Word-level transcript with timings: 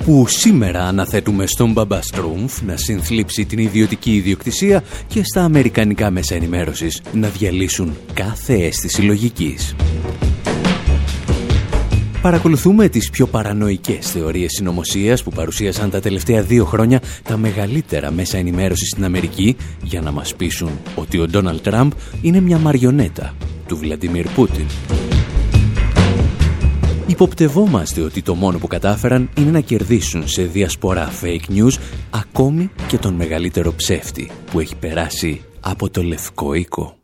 Όπου 0.00 0.26
σήμερα 0.28 0.84
αναθέτουμε 0.84 1.46
στον 1.46 1.72
Μπαμπά 1.72 2.02
Στρούμφ 2.02 2.62
να 2.62 2.76
συνθλίψει 2.76 3.44
την 3.44 3.58
ιδιωτική 3.58 4.14
ιδιοκτησία 4.14 4.82
και 5.06 5.22
στα 5.24 5.42
αμερικανικά 5.42 6.10
μέσα 6.10 6.34
ενημέρωσης 6.34 7.02
να 7.12 7.28
διαλύσουν 7.28 7.96
κάθε 8.14 8.54
αίσθηση 8.54 9.02
λογικής. 9.02 9.74
Παρακολουθούμε 12.22 12.88
τις 12.88 13.10
πιο 13.10 13.26
παρανοϊκές 13.26 14.10
θεωρίες 14.10 14.52
συνωμοσίας 14.52 15.22
που 15.22 15.30
παρουσίασαν 15.30 15.90
τα 15.90 16.00
τελευταία 16.00 16.42
δύο 16.42 16.64
χρόνια 16.64 17.00
τα 17.22 17.36
μεγαλύτερα 17.36 18.10
μέσα 18.10 18.38
ενημέρωσης 18.38 18.88
στην 18.88 19.04
Αμερική 19.04 19.56
για 19.82 20.00
να 20.00 20.10
μας 20.10 20.34
πείσουν 20.34 20.70
ότι 20.94 21.18
ο 21.18 21.26
Ντόναλτ 21.26 21.62
Τραμπ 21.62 21.92
είναι 22.22 22.40
μια 22.40 22.58
μαριονέτα 22.58 23.34
του 23.66 23.76
Βλαντιμίρ 23.76 24.28
Πούτιν. 24.28 24.66
Υποπτευόμαστε 27.10 28.00
ότι 28.00 28.22
το 28.22 28.34
μόνο 28.34 28.58
που 28.58 28.66
κατάφεραν 28.66 29.30
είναι 29.38 29.50
να 29.50 29.60
κερδίσουν 29.60 30.28
σε 30.28 30.42
διασπορά 30.42 31.10
fake 31.22 31.52
news 31.52 31.78
ακόμη 32.10 32.70
και 32.88 32.98
τον 32.98 33.14
μεγαλύτερο 33.14 33.72
ψεύτη 33.72 34.30
που 34.50 34.60
έχει 34.60 34.76
περάσει 34.76 35.44
από 35.60 35.90
το 35.90 36.02
Λευκό 36.02 36.54
Οίκο. 36.54 36.99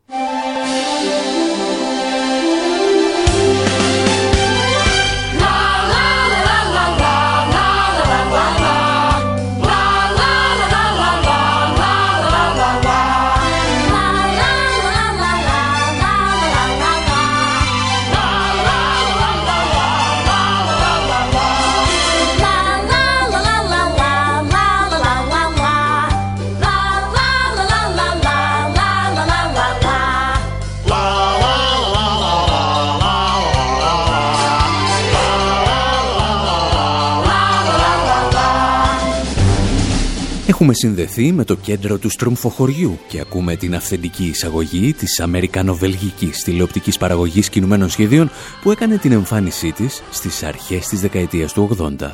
Έχουμε 40.58 40.74
συνδεθεί 40.74 41.32
με 41.32 41.44
το 41.44 41.56
κέντρο 41.56 41.98
του 41.98 42.10
στρομφοχωριού 42.10 42.98
και 43.08 43.20
ακούμε 43.20 43.56
την 43.56 43.74
αυθεντική 43.74 44.24
εισαγωγή 44.24 44.92
της 44.92 45.20
Αμερικανοβελγικής 45.20 46.42
τηλεοπτικής 46.42 46.98
παραγωγής 46.98 47.48
κινουμένων 47.48 47.88
σχεδίων 47.90 48.30
που 48.62 48.70
έκανε 48.70 48.96
την 48.98 49.12
εμφάνισή 49.12 49.72
της 49.72 50.02
στις 50.10 50.42
αρχές 50.42 50.86
της 50.86 51.00
δεκαετίας 51.00 51.52
του 51.52 51.76
80. 51.78 52.10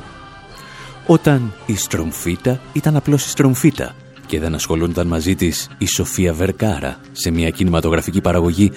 Όταν 1.07 1.53
η 1.67 1.77
Στρομφίτα 1.77 2.61
ήταν 2.73 2.97
απλώς 2.97 3.27
η 3.27 3.29
Στρομφίτα 3.29 3.95
και 4.27 4.41
δεν 4.41 4.55
ασχολούνταν 4.55 5.07
μαζί 5.07 5.35
της 5.35 5.69
η 5.79 5.87
Σοφία 5.87 6.33
Βερκάρα 6.33 7.01
σε 7.13 7.31
μια 7.31 7.51
κινηματογραφική 7.51 8.21
παραγωγή 8.21 8.73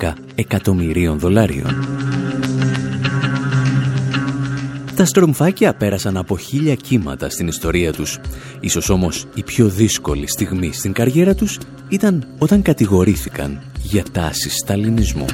110 0.00 0.12
εκατομμυρίων 0.34 1.18
δολάριων. 1.18 1.88
Τα 5.00 5.06
στρομφάκια 5.06 5.74
πέρασαν 5.74 6.16
από 6.16 6.38
χίλια 6.38 6.74
κύματα 6.74 7.30
στην 7.30 7.46
ιστορία 7.46 7.92
τους. 7.92 8.18
Ίσως 8.60 8.88
όμως 8.88 9.26
η 9.34 9.42
πιο 9.42 9.68
δύσκολη 9.68 10.26
στιγμή 10.26 10.72
στην 10.72 10.92
καριέρα 10.92 11.34
τους 11.34 11.58
ήταν 11.88 12.26
όταν 12.38 12.62
κατηγορήθηκαν 12.62 13.60
για 13.82 14.04
τάση 14.12 14.50
σταλινισμού. 14.50 15.24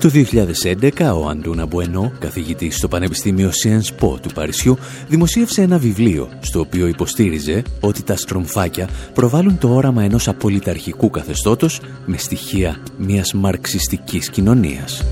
Το 0.00 0.10
2011 0.12 1.20
ο 1.22 1.28
Αντούνα 1.28 1.66
Μπουενό, 1.66 2.12
καθηγητής 2.18 2.76
στο 2.76 2.88
Πανεπιστήμιο 2.88 3.50
Sciences 3.50 4.04
Po 4.04 4.20
του 4.20 4.30
Παρισιού, 4.34 4.78
δημοσίευσε 5.08 5.62
ένα 5.62 5.78
βιβλίο 5.78 6.28
στο 6.40 6.60
οποίο 6.60 6.86
υποστήριζε 6.86 7.62
ότι 7.80 8.02
τα 8.02 8.16
στρομφάκια 8.16 8.88
προβάλλουν 9.14 9.58
το 9.58 9.74
όραμα 9.74 10.02
ενός 10.02 10.28
απολυταρχικού 10.28 11.10
καθεστώτος 11.10 11.80
με 12.06 12.16
στοιχεία 12.16 12.76
μιας 12.98 13.32
μαρξιστικής 13.32 14.30
κοινωνίας. 14.30 15.04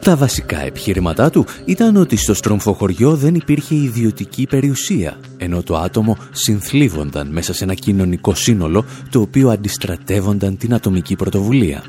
Τα 0.00 0.16
βασικά 0.16 0.60
επιχειρηματά 0.60 1.30
του 1.30 1.46
ήταν 1.64 1.96
ότι 1.96 2.16
στο 2.16 2.34
στρομφοχωριό 2.34 3.16
δεν 3.16 3.34
υπήρχε 3.34 3.74
ιδιωτική 3.74 4.46
περιουσία, 4.46 5.16
ενώ 5.36 5.62
το 5.62 5.76
άτομο 5.76 6.16
συνθλίβονταν 6.32 7.28
μέσα 7.28 7.52
σε 7.52 7.64
ένα 7.64 7.74
κοινωνικό 7.74 8.34
σύνολο 8.34 8.84
το 9.10 9.20
οποίο 9.20 9.50
αντιστρατεύονταν 9.50 10.56
την 10.56 10.74
ατομική 10.74 11.16
πρωτοβουλία. 11.16 11.82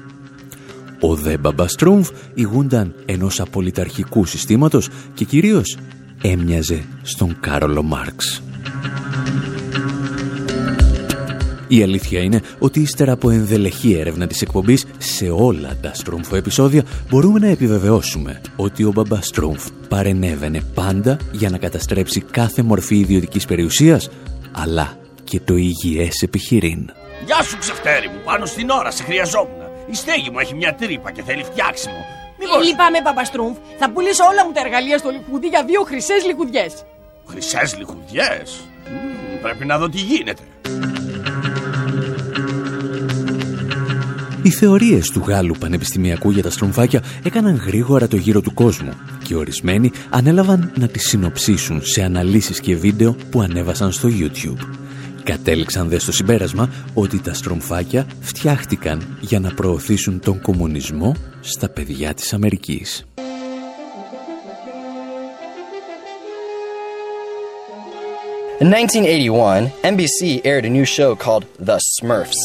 Ο 1.00 1.16
δε 1.16 1.38
Μπαμπαστρούμφ 1.38 2.09
ηγούνταν 2.33 2.94
ενός 3.05 3.39
απολυταρχικού 3.39 4.25
συστήματος 4.25 4.89
και 5.13 5.25
κυρίως 5.25 5.77
έμοιαζε 6.21 6.83
στον 7.01 7.38
Κάρολο 7.39 7.83
Μάρξ. 7.83 8.41
Η 11.73 11.83
αλήθεια 11.83 12.19
είναι 12.19 12.41
ότι 12.59 12.79
ύστερα 12.79 13.11
από 13.11 13.29
ενδελεχή 13.29 13.93
έρευνα 13.93 14.27
της 14.27 14.41
εκπομπής 14.41 14.85
σε 14.97 15.29
όλα 15.29 15.77
τα 15.81 15.93
Στρούμφο 15.93 16.35
επεισόδια 16.35 16.83
μπορούμε 17.09 17.39
να 17.39 17.47
επιβεβαιώσουμε 17.47 18.41
ότι 18.55 18.83
ο 18.83 18.91
Μπαμπά 18.91 19.21
Στρούμφ 19.21 19.67
παρενέβαινε 19.89 20.61
πάντα 20.73 21.17
για 21.31 21.49
να 21.49 21.57
καταστρέψει 21.57 22.21
κάθε 22.21 22.61
μορφή 22.61 22.95
ιδιωτικής 22.95 23.45
περιουσίας 23.45 24.09
αλλά 24.51 24.97
και 25.23 25.39
το 25.39 25.55
υγιές 25.55 26.21
επιχειρήν. 26.21 26.89
Γεια 27.25 27.43
σου 27.43 27.57
ξεφτέρι 27.57 28.07
μου, 28.07 28.21
πάνω 28.25 28.45
στην 28.45 28.69
ώρα 28.69 28.91
σε 28.91 29.03
χρειαζόμουν. 29.03 29.61
Η 29.91 29.95
στέγη 29.95 30.29
μου 30.29 30.39
έχει 30.39 30.55
μια 30.55 30.75
τρύπα 30.75 31.11
και 31.11 31.23
θέλει 31.23 31.43
φτιάξιμο. 31.43 32.05
Μήπως... 32.39 32.67
Λυπάμαι, 32.67 33.01
Παπαστρούμφ. 33.03 33.57
Θα 33.79 33.89
πουλήσω 33.89 34.23
όλα 34.31 34.45
μου 34.45 34.51
τα 34.51 34.61
εργαλεία 34.65 34.97
στο 34.97 35.09
λιχουδί 35.09 35.47
για 35.47 35.63
δύο 35.63 35.81
χρυσές 35.81 36.25
λιχουδιέ. 36.25 36.65
Χρυσές 37.25 37.77
λιχουδιέ. 37.77 38.41
Πρέπει 39.41 39.65
να 39.65 39.77
δω 39.77 39.89
τι 39.89 39.97
γίνεται. 39.97 40.41
Οι 44.44 44.50
θεωρίες 44.50 45.09
του 45.09 45.24
Γάλλου 45.28 45.56
Πανεπιστημιακού 45.59 46.31
για 46.31 46.44
τα 46.44 46.50
στρομφάκια 46.50 47.03
έκαναν 47.24 47.56
γρήγορα 47.56 48.07
το 48.07 48.16
γύρο 48.16 48.41
του 48.41 48.53
κόσμου 48.53 48.91
και 49.24 49.35
ορισμένοι 49.35 49.91
ανέλαβαν 50.09 50.72
να 50.78 50.88
τις 50.88 51.07
συνοψίσουν 51.07 51.81
σε 51.84 52.03
αναλύσεις 52.03 52.59
και 52.59 52.75
βίντεο 52.75 53.16
που 53.30 53.41
ανέβασαν 53.41 53.91
στο 53.91 54.09
YouTube. 54.12 54.68
Κατέληξαν 55.24 55.90
δε 55.90 56.00
στο 56.00 56.12
συμπέρασμα 56.12 56.69
ότι 56.94 57.22
τα 57.22 57.34
στρομφάκια 57.34 58.06
φτιάχτηκαν 58.19 59.18
για 59.19 59.40
να 59.40 59.53
προωθήσουν 59.53 60.19
τον 60.19 60.41
κομμουνισμό 60.41 61.16
στα 61.40 61.69
παιδιά 61.69 62.13
της 62.13 62.34
Αμερικής. 62.34 63.06
In 68.62 68.69
1981, 68.69 69.72
NBC 69.84 70.41
aired 70.46 70.66
a 70.66 70.69
new 70.69 70.85
show 70.85 71.16
called 71.16 71.46
The 71.68 71.80
Smurfs. 71.97 72.41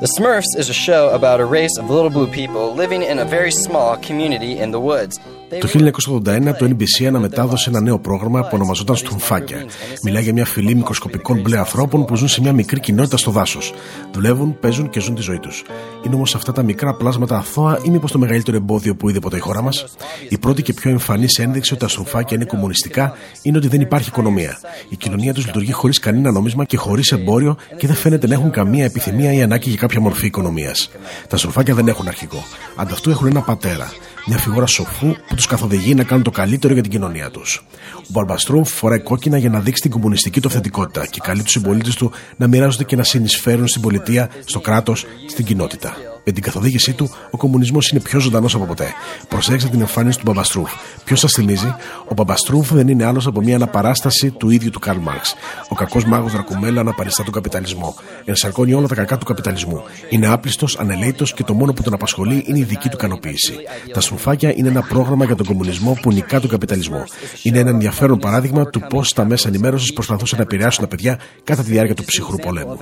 The 0.00 0.06
Smurfs 0.18 0.56
is 0.56 0.70
a 0.70 0.72
show 0.72 1.10
about 1.10 1.40
a 1.40 1.44
race 1.44 1.76
of 1.76 1.90
little 1.90 2.08
blue 2.08 2.26
people 2.26 2.74
living 2.74 3.02
in 3.02 3.18
a 3.18 3.24
very 3.26 3.50
small 3.50 3.98
community 3.98 4.58
in 4.58 4.70
the 4.70 4.80
woods. 4.80 5.20
Το 5.58 5.68
1981 5.68 6.54
το 6.58 6.68
NBC 6.70 7.04
αναμετάδωσε 7.06 7.70
ένα 7.70 7.80
νέο 7.80 7.98
πρόγραμμα 7.98 8.40
που 8.40 8.50
ονομαζόταν 8.52 8.96
Στουμφάκια. 8.96 9.64
Μιλάει 10.02 10.22
για 10.22 10.32
μια 10.32 10.44
φυλή 10.44 10.74
μικροσκοπικών 10.74 11.40
μπλε 11.40 11.58
ανθρώπων 11.58 12.04
που 12.04 12.16
ζουν 12.16 12.28
σε 12.28 12.40
μια 12.40 12.52
μικρή 12.52 12.80
κοινότητα 12.80 13.16
στο 13.16 13.30
δάσος. 13.30 13.72
Δουλεύουν, 14.12 14.58
παίζουν 14.60 14.90
και 14.90 15.00
ζουν 15.00 15.14
τη 15.14 15.22
ζωή 15.22 15.38
τους. 15.38 15.62
Είναι 16.06 16.14
όμως 16.14 16.34
αυτά 16.34 16.52
τα 16.52 16.62
μικρά 16.62 16.94
πλάσματα 16.94 17.36
αθώα 17.36 17.78
ή 17.82 17.90
μήπως 17.90 18.12
το 18.12 18.18
μεγαλύτερο 18.18 18.56
εμπόδιο 18.56 18.96
που 18.96 19.08
είδε 19.08 19.18
ποτέ 19.18 19.36
η 19.36 19.40
χώρα 19.40 19.62
μας; 19.62 19.84
Η 20.28 20.38
πρώτη 20.38 20.62
και 20.62 20.72
πιο 20.72 20.90
εμφανής 20.90 21.38
ένδειξη 21.38 21.72
ότι 21.72 21.82
τα 21.82 21.88
στροφάκια 21.88 22.36
είναι 22.36 22.44
κομμουνιστικά 22.46 23.12
είναι 23.42 23.56
ότι 23.56 23.68
δεν 23.68 23.80
υπάρχει 23.80 24.08
οικονομία. 24.08 24.58
Η 24.88 24.96
κοινωνία 24.96 25.34
τους 25.34 25.46
λειτουργεί 25.46 25.72
χωρίς 25.72 25.98
κανένα 25.98 26.30
νόμισμα 26.30 26.64
και 26.64 26.76
χωρίς 26.76 27.12
εμπόριο 27.12 27.56
και 27.76 27.86
δεν 27.86 27.96
φαίνεται 27.96 28.26
να 28.26 28.34
έχουν 28.34 28.50
καμία 28.50 28.84
επιθυμία 28.84 29.32
ή 29.32 29.42
ανάγκη 29.42 29.68
για 29.68 29.78
κάποια 29.78 30.00
μορφή 30.00 30.26
οικονομίας. 30.26 30.90
Τα 31.28 31.36
στροφάκια 31.36 31.74
δεν 31.74 31.88
έχουν 31.88 32.08
αρχικό. 32.08 32.44
Ανταυτού 32.76 33.10
έχουν 33.10 33.26
ένα 33.26 33.40
πατέρα 33.40 33.92
μια 34.26 34.38
φιγούρα 34.38 34.66
σοφού 34.66 35.16
που 35.28 35.34
τους 35.34 35.46
καθοδηγεί 35.46 35.94
να 35.94 36.04
κάνουν 36.04 36.24
το 36.24 36.30
καλύτερο 36.30 36.72
για 36.72 36.82
την 36.82 36.90
κοινωνία 36.90 37.30
τους. 37.30 37.64
Ο 37.96 38.08
Μπαρμπαστρούμ 38.08 38.62
φοράει 38.62 39.00
κόκκινα 39.00 39.38
για 39.38 39.50
να 39.50 39.60
δείξει 39.60 39.82
την 39.82 39.90
κομμουνιστική 39.90 40.40
του 40.40 40.48
αυθεντικότητα 40.48 41.06
και 41.06 41.20
καλεί 41.22 41.42
τους 41.42 41.52
συμπολίτες 41.52 41.94
του 41.94 42.12
να 42.36 42.46
μοιράζονται 42.46 42.84
και 42.84 42.96
να 42.96 43.02
συνεισφέρουν 43.02 43.68
στην 43.68 43.82
πολιτεία, 43.82 44.30
στο 44.44 44.60
κράτος, 44.60 45.06
στην 45.28 45.44
κοινότητα. 45.44 46.09
Με 46.30 46.36
την 46.36 46.44
καθοδήγησή 46.44 46.92
του, 46.92 47.10
ο 47.30 47.36
κομμουνισμός 47.36 47.90
είναι 47.90 48.00
πιο 48.00 48.20
ζωντανός 48.20 48.54
από 48.54 48.64
ποτέ. 48.64 48.92
Προσέξτε 49.28 49.68
την 49.68 49.80
εμφάνιση 49.80 50.18
του 50.18 50.24
Μπαμπαστρούφ. 50.26 50.70
Ποιος 51.04 51.20
σας 51.20 51.32
θυμίζει, 51.32 51.74
ο 52.08 52.14
Μπαμπαστρούφ 52.14 52.72
δεν 52.72 52.88
είναι 52.88 53.04
άλλος 53.04 53.26
από 53.26 53.40
μια 53.40 53.54
αναπαράσταση 53.54 54.30
του 54.30 54.50
ίδιου 54.50 54.70
του 54.70 54.78
Καρλ 54.78 54.98
Μάρξ. 54.98 55.34
Ο 55.68 55.74
κακός 55.74 56.04
μάγος 56.04 56.32
Δρακουμέλα 56.32 56.80
αναπαριστά 56.80 57.24
τον 57.24 57.32
καπιταλισμό. 57.32 57.94
Ενσαρκώνει 58.24 58.72
όλα 58.74 58.86
τα 58.86 58.94
κακά 58.94 59.18
του 59.18 59.24
καπιταλισμού. 59.24 59.82
Είναι 60.08 60.26
άπλιστος, 60.26 60.78
ανελέητος 60.78 61.34
και 61.34 61.44
το 61.44 61.54
μόνο 61.54 61.72
που 61.72 61.82
τον 61.82 61.92
απασχολεί 61.92 62.44
είναι 62.46 62.58
η 62.58 62.62
δική 62.62 62.88
του 62.88 62.96
ικανοποίηση. 62.96 63.54
Τα 63.92 64.00
σουμφάκια 64.00 64.52
είναι 64.56 64.68
ένα 64.68 64.82
πρόγραμμα 64.82 65.24
για 65.24 65.34
τον 65.34 65.46
κομμουνισμό 65.46 65.98
που 66.02 66.12
νικά 66.12 66.40
τον 66.40 66.50
καπιταλισμό. 66.50 67.04
Είναι 67.42 67.58
ένα 67.58 67.70
ενδιαφέρον 67.70 68.18
παράδειγμα 68.18 68.66
του 68.66 68.80
πώς 68.88 69.12
τα 69.12 69.24
μέσα 69.24 69.48
ενημέρωσης 69.48 69.92
προσπαθούσαν 69.92 70.38
να 70.38 70.44
επηρεάσουν 70.44 70.82
τα 70.82 70.88
παιδιά 70.88 71.18
κατά 71.44 71.62
τη 71.62 71.70
διάρκεια 71.70 71.94
του 71.94 72.04
ψυχρού 72.04 72.36
πολέμου. 72.36 72.78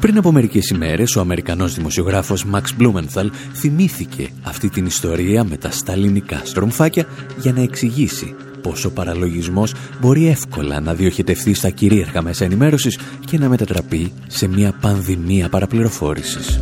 Πριν 0.00 0.18
από 0.18 0.32
μερικές 0.32 0.68
ημέρες, 0.68 1.16
ο 1.16 1.20
Αμερικανός 1.20 1.74
δημοσιογράφος 1.74 2.44
Μαξ 2.44 2.74
Μπλούμενθαλ 2.76 3.30
θυμήθηκε 3.52 4.28
αυτή 4.42 4.68
την 4.68 4.86
ιστορία 4.86 5.44
με 5.44 5.56
τα 5.56 5.70
σταλινικά 5.70 6.40
στρομφάκια 6.44 7.06
για 7.40 7.52
να 7.52 7.60
εξηγήσει 7.60 8.34
πως 8.62 8.84
ο 8.84 8.90
παραλογισμός 8.90 9.74
μπορεί 10.00 10.28
εύκολα 10.28 10.80
να 10.80 10.94
διοχετευτεί 10.94 11.54
στα 11.54 11.70
κυρίαρχα 11.70 12.22
μέσα 12.22 12.44
ενημέρωσης 12.44 12.98
και 13.26 13.38
να 13.38 13.48
μετατραπεί 13.48 14.12
σε 14.26 14.48
μια 14.48 14.72
πανδημία 14.80 15.48
παραπληροφόρησης. 15.48 16.60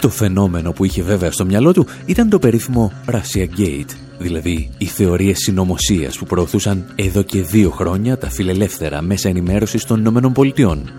Το 0.00 0.08
φαινόμενο 0.10 0.72
που 0.72 0.84
είχε 0.84 1.02
βέβαια 1.02 1.30
στο 1.30 1.44
μυαλό 1.44 1.72
του 1.72 1.86
ήταν 2.06 2.28
το 2.28 2.38
περίφημο 2.38 2.92
Russia 3.10 3.46
Gate, 3.58 4.03
δηλαδή 4.18 4.70
οι 4.78 4.84
θεωρίες 4.84 5.38
συνωμοσίας 5.38 6.18
που 6.18 6.24
προωθούσαν 6.24 6.92
εδώ 6.94 7.22
και 7.22 7.42
δύο 7.42 7.70
χρόνια 7.70 8.18
τα 8.18 8.30
φιλελεύθερα 8.30 9.02
μέσα 9.02 9.28
ενημέρωσης 9.28 9.84
των 9.84 9.98
Ηνωμένων 9.98 10.32
Πολιτειών. 10.32 10.90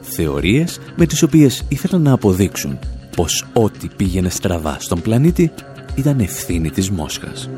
Θεωρίες 0.00 0.80
με 0.96 1.06
τις 1.06 1.22
οποίες 1.22 1.64
ήθελαν 1.68 2.02
να 2.02 2.12
αποδείξουν 2.12 2.78
πως 3.16 3.46
ό,τι 3.52 3.88
πήγαινε 3.96 4.28
στραβά 4.28 4.76
στον 4.80 5.00
πλανήτη 5.00 5.52
ήταν 5.94 6.20
ευθύνη 6.20 6.70
της 6.70 6.90
Μόσχας. 6.90 7.50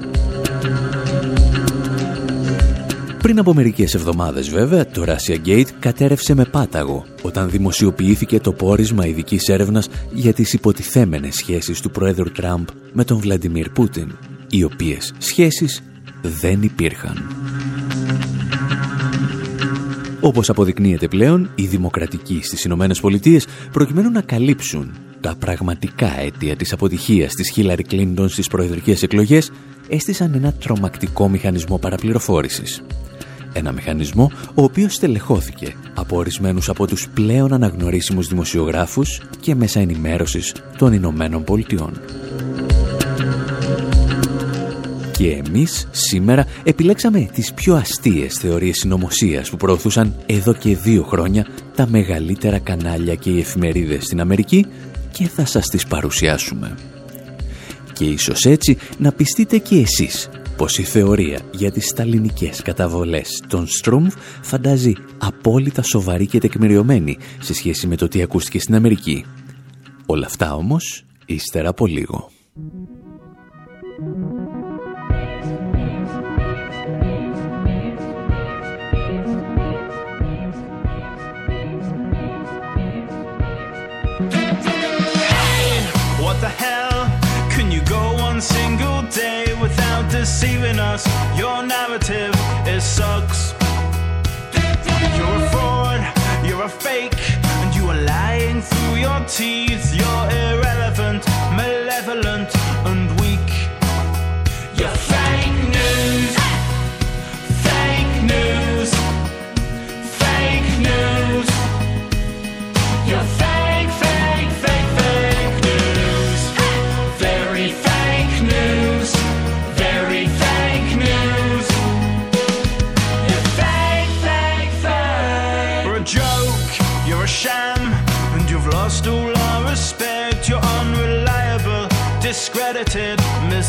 Πριν 3.22 3.38
από 3.38 3.54
μερικές 3.54 3.94
εβδομάδες 3.94 4.50
βέβαια, 4.50 4.86
το 4.86 5.04
Russia 5.06 5.48
Gate 5.48 5.68
κατέρευσε 5.78 6.34
με 6.34 6.44
πάταγο 6.44 7.04
όταν 7.22 7.50
δημοσιοποιήθηκε 7.50 8.40
το 8.40 8.52
πόρισμα 8.52 9.06
ειδικής 9.06 9.48
έρευνας 9.48 9.88
για 10.12 10.32
τις 10.32 10.52
υποτιθέμενες 10.52 11.34
σχέσεις 11.34 11.80
του 11.80 11.90
Πρόεδρου 11.90 12.32
Τραμπ 12.32 12.66
με 12.92 13.04
τον 13.04 13.18
Βλαντιμίρ 13.18 13.70
Πούτιν, 13.70 14.12
οι 14.52 14.62
οποίες 14.62 15.14
σχέσεις 15.18 15.82
δεν 16.22 16.62
υπήρχαν. 16.62 17.36
Όπως 20.20 20.48
αποδεικνύεται 20.48 21.08
πλέον, 21.08 21.50
οι 21.54 21.66
δημοκρατικοί 21.66 22.40
στις 22.42 22.64
Ηνωμένες 22.64 23.00
Πολιτείες 23.00 23.46
προκειμένου 23.72 24.10
να 24.10 24.20
καλύψουν 24.20 24.92
τα 25.20 25.34
πραγματικά 25.38 26.20
αίτια 26.20 26.56
της 26.56 26.72
αποτυχίας 26.72 27.34
της 27.34 27.50
Χίλαρη 27.50 27.82
Κλίντον 27.82 28.28
στις 28.28 28.48
προεδρικές 28.48 29.02
εκλογές 29.02 29.50
έστησαν 29.88 30.34
ένα 30.34 30.52
τρομακτικό 30.52 31.28
μηχανισμό 31.28 31.78
παραπληροφόρησης. 31.78 32.82
Ένα 33.52 33.72
μηχανισμό 33.72 34.30
ο 34.54 34.62
οποίος 34.62 34.94
στελεχώθηκε 34.94 35.74
από 35.94 36.16
ορισμένους 36.16 36.68
από 36.68 36.86
τους 36.86 37.08
πλέον 37.14 37.52
αναγνωρίσιμους 37.52 38.28
δημοσιογράφους 38.28 39.20
και 39.40 39.54
μέσα 39.54 39.80
ενημέρωσης 39.80 40.54
των 40.78 40.92
Ηνωμένων 40.92 41.44
Πολιτειών. 41.44 42.00
Και 45.22 45.42
εμείς 45.46 45.88
σήμερα 45.90 46.46
επιλέξαμε 46.64 47.28
τις 47.32 47.52
πιο 47.54 47.74
αστείες 47.74 48.34
θεωρίες 48.34 48.76
συνωμοσίας 48.76 49.50
που 49.50 49.56
προωθούσαν 49.56 50.14
εδώ 50.26 50.54
και 50.54 50.76
δύο 50.76 51.02
χρόνια 51.02 51.46
τα 51.76 51.86
μεγαλύτερα 51.86 52.58
κανάλια 52.58 53.14
και 53.14 53.30
οι 53.30 53.38
εφημερίδες 53.38 54.04
στην 54.04 54.20
Αμερική 54.20 54.66
και 55.12 55.28
θα 55.28 55.44
σας 55.44 55.66
τις 55.66 55.86
παρουσιάσουμε. 55.86 56.74
Και 57.92 58.04
ίσως 58.04 58.44
έτσι 58.44 58.76
να 58.98 59.12
πιστείτε 59.12 59.58
και 59.58 59.76
εσείς 59.76 60.28
πως 60.56 60.78
η 60.78 60.82
θεωρία 60.82 61.40
για 61.52 61.72
τις 61.72 61.86
σταλινικές 61.86 62.62
καταβολές 62.62 63.42
των 63.48 63.66
Στρούμφ 63.66 64.14
φαντάζει 64.42 64.92
απόλυτα 65.18 65.82
σοβαρή 65.82 66.26
και 66.26 66.38
τεκμηριωμένη 66.38 67.18
σε 67.40 67.54
σχέση 67.54 67.86
με 67.86 67.96
το 67.96 68.08
τι 68.08 68.22
ακούστηκε 68.22 68.60
στην 68.60 68.74
Αμερική. 68.74 69.24
Όλα 70.06 70.26
αυτά 70.26 70.54
όμως 70.54 71.04
ύστερα 71.26 71.68
από 71.68 71.86
λίγο. 71.86 72.30
Deceiving 90.32 90.78
us. 90.78 91.06
Your 91.36 91.62
narrative, 91.62 92.32
it 92.66 92.80
sucks. 92.80 93.52
You're 95.18 95.36
a 95.44 95.50
fraud, 95.50 96.00
you're 96.46 96.62
a 96.62 96.68
fake, 96.68 97.14
and 97.60 97.74
you 97.74 97.90
are 97.90 98.00
lying 98.16 98.62
through 98.62 98.96
your 99.06 99.20
teeth. 99.26 99.94
You're 99.94 100.26
irrelevant, 100.42 101.26
malevolent, 101.60 102.50
and 102.86 103.20
weak. 103.20 103.31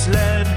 Misled. 0.08 0.48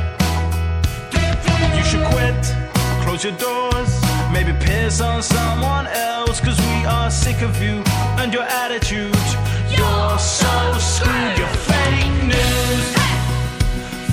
You 1.76 1.84
should 1.84 2.04
quit, 2.06 2.54
close 3.02 3.22
your 3.24 3.36
doors, 3.38 4.00
maybe 4.32 4.52
piss 4.60 5.00
on 5.00 5.22
someone 5.22 5.86
else. 5.86 6.40
Cause 6.40 6.58
we 6.58 6.84
are 6.86 7.10
sick 7.10 7.42
of 7.42 7.60
you 7.62 7.82
and 8.18 8.32
your 8.32 8.42
attitude. 8.42 9.14
You're 9.70 10.18
so 10.18 10.78
screwed, 10.78 11.38
you're 11.38 11.56
fake 11.68 12.22
news. 12.24 12.86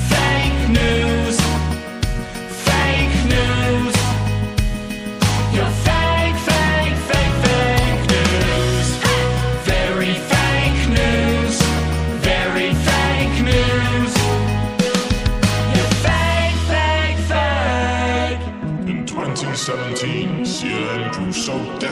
Fake 0.09 0.69
news. 0.69 1.22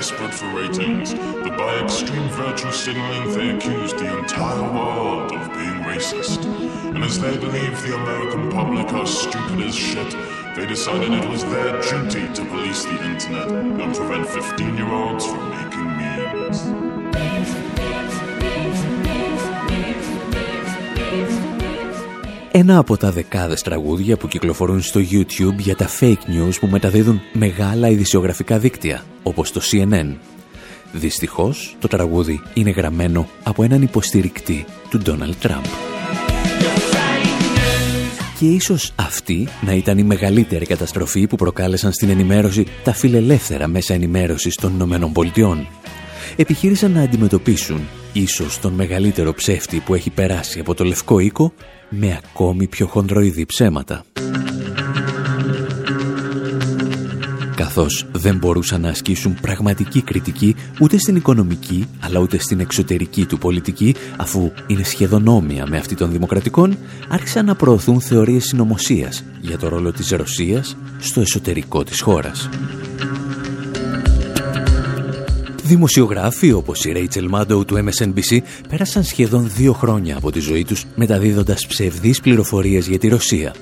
Desperate 0.01 0.33
for 0.33 0.47
ratings 0.55 1.13
but 1.13 1.55
by 1.55 1.75
extreme 1.75 2.27
virtue 2.29 2.71
signaling 2.71 3.31
they 3.33 3.55
accused 3.55 3.99
the 3.99 4.17
entire 4.17 4.63
world 4.73 5.31
of 5.31 5.53
being 5.53 5.77
racist. 5.91 6.43
And 6.95 7.03
as 7.03 7.19
they 7.19 7.37
believe 7.37 7.79
the 7.83 7.93
American 7.95 8.49
public 8.49 8.91
are 8.93 9.05
stupid 9.05 9.61
as 9.61 9.75
shit, 9.75 10.11
they 10.55 10.65
decided 10.65 11.11
it 11.11 11.29
was 11.29 11.43
their 11.43 11.79
duty 11.83 12.33
to 12.33 12.45
police 12.45 12.83
the 12.83 12.99
internet 13.05 13.51
and 13.51 13.95
prevent 13.95 14.27
15 14.27 14.75
year 14.75 14.91
olds 14.91 15.27
from 15.27 15.50
Ένα 22.53 22.77
από 22.77 22.97
τα 22.97 23.11
δεκάδες 23.11 23.61
τραγούδια 23.61 24.17
που 24.17 24.27
κυκλοφορούν 24.27 24.81
στο 24.81 25.01
YouTube 25.11 25.57
για 25.57 25.75
τα 25.75 25.89
fake 25.99 26.13
news 26.13 26.53
που 26.59 26.67
μεταδίδουν 26.67 27.21
μεγάλα 27.33 27.89
ειδησιογραφικά 27.89 28.59
δίκτυα, 28.59 29.03
όπως 29.23 29.51
το 29.51 29.61
CNN. 29.71 30.15
Δυστυχώς, 30.91 31.75
το 31.79 31.87
τραγούδι 31.87 32.41
είναι 32.53 32.69
γραμμένο 32.69 33.27
από 33.43 33.63
έναν 33.63 33.81
υποστηρικτή 33.81 34.65
του 34.89 35.01
Donald 35.05 35.47
Trump. 35.47 35.65
Και 38.39 38.45
ίσως 38.45 38.93
αυτή 38.95 39.47
να 39.61 39.73
ήταν 39.73 39.97
η 39.97 40.03
μεγαλύτερη 40.03 40.65
καταστροφή 40.65 41.27
που 41.27 41.35
προκάλεσαν 41.35 41.91
στην 41.91 42.09
ενημέρωση 42.09 42.65
τα 42.83 42.93
φιλελεύθερα 42.93 43.67
μέσα 43.67 43.93
ενημέρωσης 43.93 44.55
των 44.55 44.73
Ηνωμένων 44.73 45.11
Πολιτειών. 45.11 45.67
Επιχείρησαν 46.35 46.91
να 46.91 47.01
αντιμετωπίσουν 47.01 47.87
ίσως 48.13 48.59
τον 48.59 48.73
μεγαλύτερο 48.73 49.33
ψεύτη 49.33 49.79
που 49.79 49.93
έχει 49.93 50.09
περάσει 50.09 50.59
από 50.59 50.73
το 50.73 50.83
Λευκό 50.83 51.19
Οίκο 51.19 51.53
με 51.93 52.19
ακόμη 52.23 52.67
πιο 52.67 52.87
χοντροειδή 52.87 53.45
ψέματα. 53.45 54.03
καθώς 57.55 58.05
δεν 58.11 58.37
μπορούσαν 58.37 58.81
να 58.81 58.89
ασκήσουν 58.89 59.37
πραγματική 59.41 60.01
κριτική 60.01 60.55
ούτε 60.81 60.97
στην 60.97 61.15
οικονομική 61.15 61.87
αλλά 61.99 62.19
ούτε 62.19 62.37
στην 62.37 62.59
εξωτερική 62.59 63.25
του 63.25 63.37
πολιτική 63.37 63.95
αφού 64.17 64.51
είναι 64.67 64.83
σχεδόν 64.83 65.27
όμοια 65.27 65.67
με 65.67 65.77
αυτή 65.77 65.95
των 65.95 66.11
δημοκρατικών 66.11 66.77
άρχισαν 67.07 67.45
να 67.45 67.55
προωθούν 67.55 68.01
θεωρίες 68.01 68.45
συνωμοσίας 68.45 69.23
για 69.41 69.57
το 69.57 69.67
ρόλο 69.67 69.91
της 69.91 70.09
Ρωσίας 70.09 70.77
στο 70.99 71.21
εσωτερικό 71.21 71.83
της 71.83 72.01
χώρας. 72.01 72.49
Δημοσιογράφοι 75.71 76.51
όπως 76.51 76.85
η 76.85 76.91
Rachel 76.95 77.29
Maddow 77.31 77.67
του 77.67 77.75
MSNBC 77.75 78.37
πέρασαν 78.69 79.03
σχεδόν 79.03 79.49
δύο 79.55 79.73
χρόνια 79.73 80.17
από 80.17 80.31
τη 80.31 80.39
ζωή 80.39 80.65
τους 80.65 80.85
μεταδίδοντας 80.95 81.67
ψευδείς 81.67 82.19
πληροφορίες 82.19 82.87
για 82.87 82.97
τη 82.97 83.07
Ρωσία. 83.07 83.55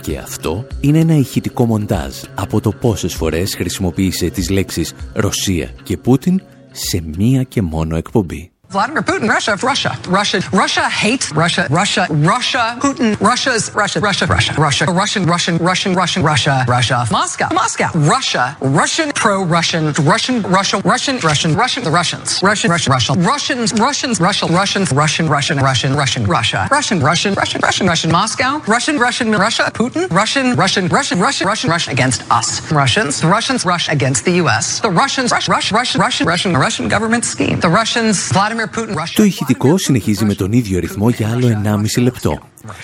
Και 0.00 0.18
αυτό 0.18 0.66
είναι 0.80 0.98
ένα 0.98 1.14
ηχητικό 1.14 1.66
μοντάζ 1.66 2.14
από 2.34 2.60
το 2.60 2.72
πόσες 2.72 3.14
φορές 3.14 3.54
χρησιμοποίησε 3.54 4.28
τις 4.28 4.50
λέξεις 4.50 4.94
Ρωσία 5.12 5.70
και 5.82 5.96
Πούτιν 5.96 6.42
σε 6.72 7.02
μία 7.16 7.42
και 7.42 7.62
μόνο 7.62 7.96
εκπομπή. 7.96 8.53
Vladimir 8.74 9.02
Putin, 9.02 9.28
Russia, 9.28 9.54
Russia, 9.62 9.96
Russia, 10.08 10.40
Russia 10.52 10.88
hates 10.88 11.30
Russia, 11.30 11.68
Russia, 11.70 12.08
Russia, 12.10 12.76
Putin, 12.80 13.14
Russia's 13.20 13.72
Russia, 13.72 14.00
Russia, 14.00 14.26
Russia, 14.26 14.52
Russia, 14.58 14.84
Russian, 14.86 15.24
Russian, 15.26 15.58
Russian, 15.58 15.94
Russian, 15.94 16.22
Russia, 16.24 16.64
Russia, 16.66 17.06
Moscow, 17.12 17.48
Moscow, 17.52 17.88
Russia, 17.94 18.56
Russian, 18.60 19.12
pro-Russian, 19.12 19.92
Russian, 20.02 20.42
Russia, 20.42 20.80
Russian, 20.84 21.18
Russian, 21.18 21.54
Russian, 21.54 21.84
the 21.84 21.90
Russians, 21.92 22.42
Russian, 22.42 22.70
Russian, 22.72 22.90
Russian, 22.90 23.22
Russians, 23.22 23.72
Russians, 23.78 24.20
Russian, 24.20 24.50
Russians, 24.52 24.92
Russian, 24.92 25.28
Russian, 25.28 25.58
Russian, 25.60 25.94
Russian, 25.94 26.24
Russia, 26.26 26.68
Russian, 26.72 26.98
Russian, 26.98 27.34
Russian, 27.34 27.60
Russian, 27.62 27.86
Russian, 27.86 28.10
Moscow, 28.10 28.58
Russian, 28.66 28.98
Russian, 28.98 29.30
Russia, 29.30 29.70
Putin, 29.72 30.10
Russian, 30.10 30.56
Russian, 30.56 30.88
Russian, 30.88 31.20
Russian, 31.20 31.46
Russian, 31.46 31.70
Russian 31.70 31.92
against 31.92 32.28
us, 32.28 32.72
Russians, 32.72 33.22
Russians 33.22 33.64
rush 33.64 33.88
against 33.88 34.24
the 34.24 34.32
U.S., 34.42 34.80
the 34.80 34.90
Russians, 34.90 35.30
Rush, 35.30 35.48
Rush, 35.48 35.70
Russian, 35.70 36.00
Russian, 36.00 36.26
Russian, 36.26 36.56
Russian 36.56 36.88
government 36.88 37.24
scheme, 37.24 37.60
the 37.60 37.68
Russians, 37.68 38.32
Vladimir 38.32 38.63
Putin, 38.74 39.20
Russia. 39.20 39.24
ηχητικό 39.24 39.78
συνεχίζει 39.78 40.24
με 40.24 40.34
τον 40.34 40.52
ίδιο 40.52 40.78
ρυθμό 40.78 41.08
για 41.08 41.30
άλλο 41.30 41.60
1,5 41.64 42.02
λεπτό. 42.02 42.38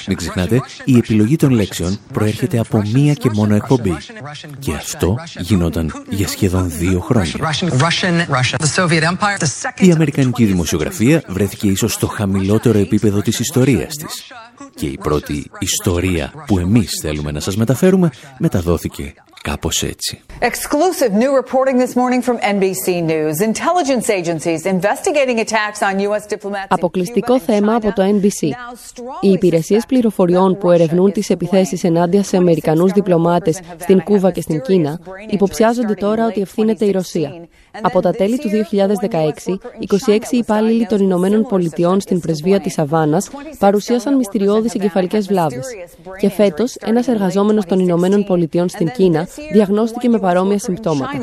Μην 0.07 0.17
ξεχνάτε, 0.17 0.61
η 0.85 0.97
επιλογή 0.97 1.37
των 1.37 1.51
λέξεων 1.51 1.99
προέρχεται 2.13 2.59
από 2.59 2.83
μία 2.93 3.15
και 3.15 3.31
μόνο 3.33 3.55
εκπομπή. 3.55 3.97
Και 4.59 4.73
αυτό 4.73 5.17
γινόταν 5.39 6.05
για 6.09 6.29
σχεδόν 6.29 6.71
δύο 6.71 7.01
χρόνια. 7.01 7.33
Η 9.79 9.93
Αμερικανική 9.93 10.45
δημοσιογραφία 10.45 11.23
βρέθηκε 11.29 11.67
ίσως 11.69 11.93
στο 11.93 12.07
χαμηλότερο 12.07 12.79
επίπεδο 12.79 13.21
της 13.21 13.39
ιστορίας 13.39 13.97
της. 13.97 14.33
Και 14.75 14.87
η 14.87 14.99
πρώτη 15.03 15.51
ιστορία 15.59 16.33
που 16.47 16.59
εμείς 16.59 16.91
θέλουμε 17.03 17.31
να 17.31 17.41
σας 17.41 17.57
μεταφέρουμε 17.57 18.11
μεταδόθηκε 18.39 19.15
Κάπως 19.43 19.83
έτσι. 19.83 20.21
Exclusive 20.41 21.13
new 21.13 21.33
reporting 21.43 21.79
this 21.79 21.95
morning 21.95 22.23
from 22.23 22.37
NBC 22.57 22.87
News. 23.13 23.37
Intelligence 23.53 24.09
agencies 24.21 24.61
investigating 24.77 25.39
attacks 25.39 25.81
on 25.83 25.99
US 25.99 26.27
diplomats. 26.33 26.67
Αποκλειστικό 26.69 27.41
θέμα 27.41 27.75
από 27.75 27.93
το 27.93 28.03
NBC. 28.03 28.49
Οι 29.21 29.31
υπηρεσίες 29.31 29.87
πληροφοριών 29.87 30.59
που 30.59 30.71
ερευνούν 30.71 31.13
τις 31.13 31.31
επιθέσεις 31.31 31.85
ενάντια 31.85 32.23
σε 32.23 32.37
Αμερικανούς 32.37 32.93
διπλωμάτες 32.93 33.61
στην 33.79 34.03
Κούβα 34.03 34.31
και 34.31 34.41
στην 34.41 34.61
Κίνα 34.61 35.01
υποψιάζονται 35.31 35.95
τώρα 35.95 36.27
ότι 36.27 36.41
ευθύνεται 36.41 36.85
η 36.85 36.91
Ρωσία. 36.91 37.33
Από 37.83 38.01
τα 38.01 38.11
τέλη 38.11 38.39
του 38.39 38.49
2016, 38.49 39.59
26 40.07 40.33
υπάλληλοι 40.33 40.87
των 40.87 41.01
Ηνωμένων 41.01 41.43
Πολιτειών 41.43 42.01
στην 42.01 42.21
πρεσβεία 42.21 42.61
της 42.61 42.79
Αβάνας 42.79 43.31
παρουσίασαν 43.59 44.17
μυστηριώδεις 44.17 44.75
εγκεφαλικές 44.75 45.27
βλάβες. 45.27 45.67
Και 46.19 46.31
φέτος, 46.31 46.77
ένας 46.77 47.09
εργαζόμενος 47.09 47.65
των 47.65 47.79
Ηνωμένων 47.79 48.25
Πολιτειών 48.25 48.69
στην 48.69 48.91
Κίνα 48.91 49.27
διαγνώστηκε 49.53 50.09
με 50.09 50.19
παρόμοια 50.19 50.59
συμπτώματα. 50.59 51.19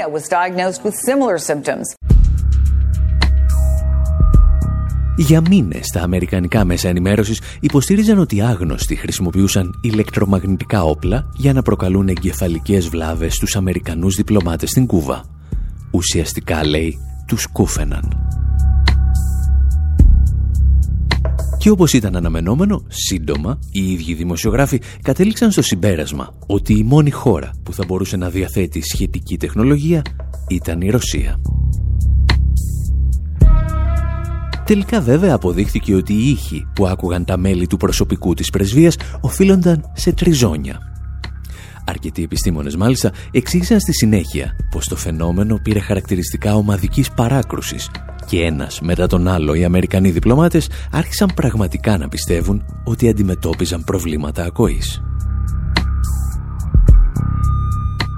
Για 5.19 5.41
μήνες 5.49 5.87
τα 5.87 6.01
αμερικανικά 6.01 6.65
μέσα 6.65 6.89
ενημέρωσης 6.89 7.41
υποστήριζαν 7.59 8.19
ότι 8.19 8.35
οι 8.35 8.41
άγνωστοι 8.41 8.95
χρησιμοποιούσαν 8.95 9.79
ηλεκτρομαγνητικά 9.81 10.83
όπλα 10.83 11.29
για 11.35 11.53
να 11.53 11.61
προκαλούν 11.61 12.07
εγκεφαλικές 12.07 12.87
βλάβες 12.87 13.33
στους 13.33 13.55
Αμερικανούς 13.55 14.15
διπλωμάτες 14.15 14.69
στην 14.69 14.85
Κούβα. 14.85 15.36
Ουσιαστικά, 15.91 16.65
λέει, 16.65 16.97
τους 17.27 17.47
κούφαιναν. 17.47 18.27
Και 21.57 21.69
όπως 21.69 21.93
ήταν 21.93 22.15
αναμενόμενο, 22.15 22.83
σύντομα 22.87 23.59
οι 23.71 23.91
ίδιοι 23.91 24.13
δημοσιογράφοι 24.13 24.81
κατέληξαν 25.01 25.51
στο 25.51 25.61
συμπέρασμα 25.61 26.33
ότι 26.47 26.73
η 26.73 26.83
μόνη 26.83 27.11
χώρα 27.11 27.51
που 27.63 27.73
θα 27.73 27.83
μπορούσε 27.87 28.17
να 28.17 28.29
διαθέτει 28.29 28.81
σχετική 28.81 29.37
τεχνολογία 29.37 30.01
ήταν 30.47 30.81
η 30.81 30.89
Ρωσία. 30.89 31.39
Τελικά 34.65 35.01
βέβαια 35.01 35.33
αποδείχθηκε 35.33 35.95
ότι 35.95 36.13
οι 36.13 36.29
ήχοι 36.29 36.67
που 36.75 36.87
άκουγαν 36.87 37.25
τα 37.25 37.37
μέλη 37.37 37.67
του 37.67 37.77
προσωπικού 37.77 38.33
της 38.33 38.49
πρεσβείας 38.49 38.95
οφείλονταν 39.21 39.91
σε 39.93 40.11
τριζόνια. 40.11 40.96
Αρκετοί 41.89 42.23
επιστήμονες 42.23 42.75
μάλιστα 42.75 43.11
εξήγησαν 43.31 43.79
στη 43.79 43.93
συνέχεια 43.93 44.55
πως 44.71 44.87
το 44.87 44.95
φαινόμενο 44.95 45.59
πήρε 45.63 45.79
χαρακτηριστικά 45.79 46.55
ομαδικής 46.55 47.11
παράκρουσης 47.11 47.89
και 48.25 48.43
ένας 48.43 48.81
μετά 48.81 49.07
τον 49.07 49.27
άλλο 49.27 49.53
οι 49.53 49.63
Αμερικανοί 49.63 50.11
διπλωμάτες 50.11 50.69
άρχισαν 50.91 51.31
πραγματικά 51.35 51.97
να 51.97 52.09
πιστεύουν 52.09 52.65
ότι 52.83 53.09
αντιμετώπιζαν 53.09 53.83
προβλήματα 53.83 54.43
ακοής. 54.43 55.01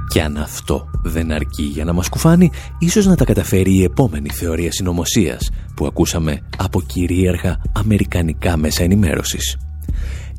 Και 0.07 0.21
αν 0.21 0.37
αυτό 0.37 0.89
δεν 1.03 1.31
αρκεί 1.31 1.63
για 1.63 1.85
να 1.85 1.93
μας 1.93 2.09
κουφάνει, 2.09 2.51
ίσως 2.79 3.05
να 3.05 3.15
τα 3.15 3.25
καταφέρει 3.25 3.75
η 3.75 3.83
επόμενη 3.83 4.29
θεωρία 4.29 4.71
συνωμοσίας 4.71 5.49
που 5.75 5.85
ακούσαμε 5.85 6.41
από 6.57 6.81
κυρίαρχα 6.81 7.61
αμερικανικά 7.73 8.57
μέσα 8.57 8.83
ενημέρωσης. 8.83 9.57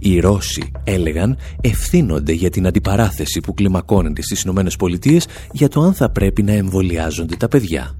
Οι 0.02 0.20
Ρώσοι, 0.20 0.72
έλεγαν, 0.84 1.38
ευθύνονται 1.60 2.32
για 2.32 2.50
την 2.50 2.66
αντιπαράθεση 2.66 3.40
που 3.40 3.54
κλιμακώνεται 3.54 4.22
στις 4.22 4.42
Ηνωμένες 4.42 4.76
Πολιτείες 4.76 5.26
για 5.52 5.68
το 5.68 5.80
αν 5.80 5.94
θα 5.94 6.10
πρέπει 6.10 6.42
να 6.42 6.52
εμβολιάζονται 6.52 7.36
τα 7.36 7.48
παιδιά. 7.48 7.94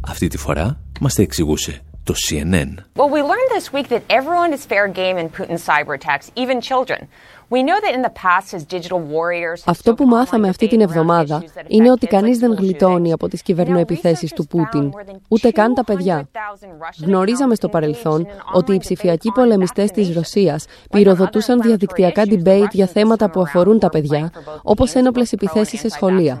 Αυτή 0.00 0.28
τη 0.28 0.36
φορά 0.36 0.80
μας 1.00 1.14
τα 1.14 1.22
εξηγούσε 1.22 1.82
το 2.04 2.14
CNN. 2.28 2.72
Well, 2.96 3.10
we 3.16 3.22
learned 3.32 3.50
this 3.58 3.72
week 3.72 3.88
that 3.88 4.02
everyone 4.18 4.52
is 4.56 4.62
fair 4.72 4.86
game 5.02 5.16
in 5.22 5.28
Putin's 5.36 5.64
cyber 5.70 5.94
attacks, 5.98 6.26
even 6.42 6.60
children. 6.60 7.00
Αυτό 9.64 9.94
που 9.94 10.04
μάθαμε 10.04 10.48
αυτή 10.48 10.68
την 10.68 10.80
εβδομάδα 10.80 11.44
είναι 11.66 11.90
ότι 11.90 12.06
κανείς 12.06 12.38
δεν 12.38 12.52
γλιτώνει 12.52 13.12
από 13.12 13.28
τις 13.28 13.42
κυβερνοεπιθέσεις 13.42 14.32
του 14.32 14.46
Πούτιν, 14.46 14.92
ούτε 15.28 15.50
καν 15.50 15.74
τα 15.74 15.84
παιδιά. 15.84 16.28
Γνωρίζαμε 17.04 17.54
στο 17.54 17.68
παρελθόν 17.68 18.26
ότι 18.52 18.74
οι 18.74 18.78
ψηφιακοί 18.78 19.32
πολεμιστές 19.32 19.90
της 19.90 20.14
Ρωσίας 20.14 20.64
πυροδοτούσαν 20.90 21.60
διαδικτυακά 21.60 22.22
debate 22.26 22.70
για 22.70 22.86
θέματα 22.86 23.30
που 23.30 23.40
αφορούν 23.40 23.78
τα 23.78 23.88
παιδιά, 23.88 24.30
όπως 24.62 24.94
ένοπλες 24.94 25.32
επιθέσεις 25.32 25.80
σε 25.80 25.88
σχολεία. 25.88 26.40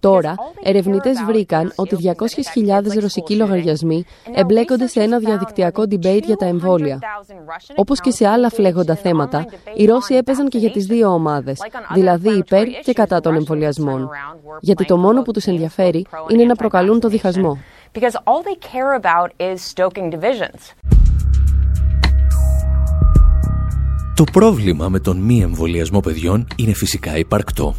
Τώρα, 0.00 0.34
ερευνητές 0.62 1.22
βρήκαν 1.26 1.72
ότι 1.76 1.96
200.000 2.02 3.00
ρωσικοί 3.00 3.34
λογαριασμοί 3.34 4.04
εμπλέκονται 4.34 4.86
σε 4.86 5.02
ένα 5.02 5.18
διαδικτυακό 5.18 5.82
debate 5.82 6.22
για 6.24 6.36
τα 6.36 6.46
εμβόλια. 6.46 6.98
Όπως 7.76 8.00
και 8.00 8.10
σε 8.10 8.28
άλλα 8.28 8.48
φλέγοντα 8.50 8.94
θέματα, 8.94 9.46
οι 9.76 9.84
Ρώσοι 9.84 10.14
έπαιζαν 10.14 10.48
και 10.48 10.58
για 10.58 10.70
τις 10.70 10.86
δύο 10.86 11.08
ομάδες, 11.08 11.60
δηλαδή 11.94 12.28
υπέρ 12.28 12.66
και 12.66 12.92
κατά 12.92 13.20
των 13.20 13.34
εμβολιασμών. 13.34 14.10
Γιατί 14.60 14.84
το 14.84 14.96
μόνο 14.96 15.22
που 15.22 15.32
τους 15.32 15.46
ενδιαφέρει 15.46 16.06
είναι 16.28 16.44
να 16.44 16.54
προκαλούν 16.54 17.00
το 17.00 17.08
διχασμό. 17.08 17.58
Το 24.18 24.24
πρόβλημα 24.32 24.88
με 24.88 25.00
τον 25.00 25.16
μη 25.16 25.40
εμβολιασμό 25.40 26.00
παιδιών 26.00 26.46
είναι 26.56 26.72
φυσικά 26.72 27.18
υπαρκτό. 27.18 27.74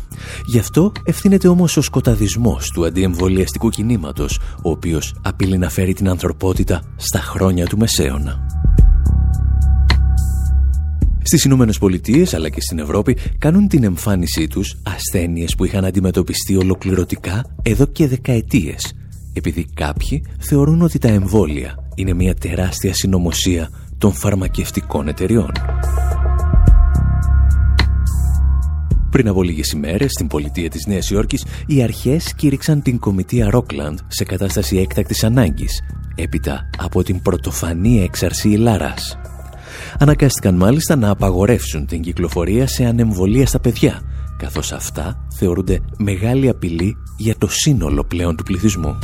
Γι' 0.45 0.59
αυτό 0.59 0.91
ευθύνεται 1.03 1.47
όμως 1.47 1.77
ο 1.77 1.81
σκοταδισμός 1.81 2.71
του 2.73 2.85
αντιεμβολιαστικού 2.85 3.69
κινήματος, 3.69 4.39
ο 4.63 4.69
οποίος 4.69 5.15
απειλεί 5.21 5.57
να 5.57 5.69
φέρει 5.69 5.93
την 5.93 6.09
ανθρωπότητα 6.09 6.81
στα 6.95 7.19
χρόνια 7.19 7.65
του 7.65 7.77
Μεσαίωνα. 7.77 8.45
Στις 11.21 11.43
Ηνωμένες 11.43 11.77
Πολιτείες 11.77 12.33
αλλά 12.33 12.49
και 12.49 12.61
στην 12.61 12.79
Ευρώπη 12.79 13.17
κάνουν 13.37 13.67
την 13.67 13.83
εμφάνισή 13.83 14.47
τους 14.47 14.77
ασθένειες 14.83 15.55
που 15.55 15.65
είχαν 15.65 15.85
αντιμετωπιστεί 15.85 16.55
ολοκληρωτικά 16.55 17.45
εδώ 17.61 17.85
και 17.85 18.07
δεκαετίες, 18.07 18.93
επειδή 19.33 19.65
κάποιοι 19.73 20.25
θεωρούν 20.39 20.81
ότι 20.81 20.99
τα 20.99 21.07
εμβόλια 21.07 21.75
είναι 21.95 22.13
μια 22.13 22.33
τεράστια 22.33 22.93
συνωμοσία 22.93 23.69
των 23.97 24.13
φαρμακευτικών 24.13 25.07
εταιριών. 25.07 25.51
Πριν 29.19 29.31
από 29.31 29.43
λίγες 29.43 29.71
ημέρες, 29.71 30.11
στην 30.11 30.27
πολιτεία 30.27 30.69
της 30.69 30.85
Νέας 30.85 31.09
Υόρκης, 31.09 31.45
οι 31.67 31.83
αρχές 31.83 32.33
κήρυξαν 32.33 32.81
την 32.81 32.99
κομιτεία 32.99 33.49
Rockland 33.53 33.95
σε 34.07 34.23
κατάσταση 34.23 34.77
έκτακτης 34.77 35.23
ανάγκης, 35.23 35.81
έπειτα 36.15 36.69
από 36.77 37.03
την 37.03 37.21
πρωτοφανή 37.21 38.01
έξαρση 38.01 38.47
Λάρας. 38.47 39.17
Αναγκάστηκαν 39.99 40.55
μάλιστα 40.55 40.95
να 40.95 41.09
απαγορεύσουν 41.09 41.85
την 41.85 42.01
κυκλοφορία 42.01 42.67
σε 42.67 42.85
ανεμβολία 42.85 43.45
στα 43.45 43.59
παιδιά, 43.59 44.01
καθώς 44.37 44.71
αυτά 44.71 45.27
θεωρούνται 45.35 45.79
μεγάλη 45.97 46.49
απειλή 46.49 46.97
για 47.17 47.35
το 47.37 47.47
σύνολο 47.47 48.03
πλέον 48.03 48.35
του 48.35 48.43
πληθυσμού. 48.43 48.97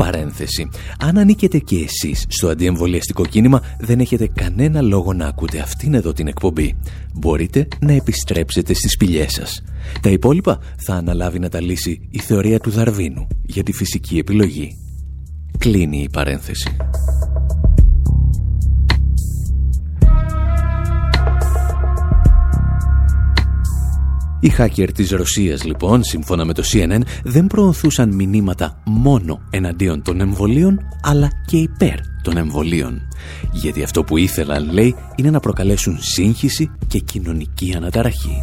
Παρένθεση. 0.00 0.68
Αν 0.98 1.18
ανήκετε 1.18 1.58
και 1.58 1.76
εσείς 1.76 2.24
στο 2.28 2.48
αντιεμβολιαστικό 2.48 3.26
κίνημα, 3.26 3.62
δεν 3.78 4.00
έχετε 4.00 4.26
κανένα 4.26 4.80
λόγο 4.80 5.12
να 5.12 5.26
ακούτε 5.26 5.58
αυτήν 5.58 5.94
εδώ 5.94 6.12
την 6.12 6.26
εκπομπή. 6.26 6.76
Μπορείτε 7.14 7.68
να 7.80 7.92
επιστρέψετε 7.92 8.74
στις 8.74 8.92
σπηλιές 8.92 9.32
σας. 9.32 9.62
Τα 10.00 10.10
υπόλοιπα 10.10 10.58
θα 10.76 10.94
αναλάβει 10.94 11.38
να 11.38 11.48
τα 11.48 11.60
λύσει 11.60 12.08
η 12.10 12.18
θεωρία 12.18 12.60
του 12.60 12.70
Δαρβίνου 12.70 13.26
για 13.42 13.62
τη 13.62 13.72
φυσική 13.72 14.18
επιλογή. 14.18 14.76
Κλείνει 15.58 16.02
η 16.02 16.08
παρένθεση. 16.12 16.76
Οι 24.40 24.52
hacker 24.58 24.88
της 24.94 25.10
Ρωσίας 25.10 25.64
λοιπόν, 25.64 26.04
σύμφωνα 26.04 26.44
με 26.44 26.52
το 26.52 26.62
CNN, 26.72 27.00
δεν 27.24 27.46
προωθούσαν 27.46 28.14
μηνύματα 28.14 28.82
μόνο 28.84 29.40
εναντίον 29.50 30.02
των 30.02 30.20
εμβολίων, 30.20 30.78
αλλά 31.02 31.28
και 31.46 31.56
υπέρ 31.56 31.98
των 32.22 32.36
εμβολίων. 32.36 33.00
Γιατί 33.52 33.82
αυτό 33.82 34.04
που 34.04 34.16
ήθελαν, 34.16 34.72
λέει, 34.72 34.94
είναι 35.16 35.30
να 35.30 35.40
προκαλέσουν 35.40 35.98
σύγχυση 36.00 36.70
και 36.86 36.98
κοινωνική 36.98 37.74
αναταραχή. 37.76 38.36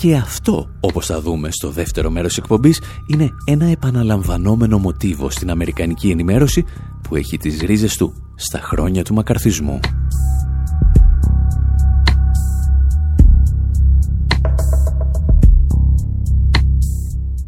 Και 0.00 0.14
αυτό, 0.14 0.68
όπως 0.80 1.06
θα 1.06 1.20
δούμε 1.20 1.48
στο 1.50 1.70
δεύτερο 1.70 2.10
μέρος 2.10 2.36
εκπομπής, 2.36 2.80
είναι 3.06 3.30
ένα 3.44 3.66
επαναλαμβανόμενο 3.66 4.78
μοτίβο 4.78 5.30
στην 5.30 5.50
Αμερικανική 5.50 6.10
ενημέρωση 6.10 6.64
που 7.02 7.16
έχει 7.16 7.36
τις 7.36 7.60
ρίζες 7.60 7.96
του 7.96 8.14
στα 8.34 8.60
χρόνια 8.60 9.04
του 9.04 9.14
μακαρθισμού. 9.14 9.80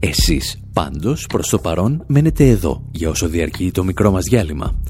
Εσείς 0.02 0.60
πάντως 0.72 1.26
προς 1.26 1.48
το 1.48 1.58
παρόν 1.58 2.04
μένετε 2.06 2.48
εδώ 2.48 2.82
για 2.90 3.08
όσο 3.08 3.28
διαρκεί 3.28 3.70
το 3.70 3.84
μικρό 3.84 4.10
μας 4.10 4.24
διάλειμμα. 4.24 4.80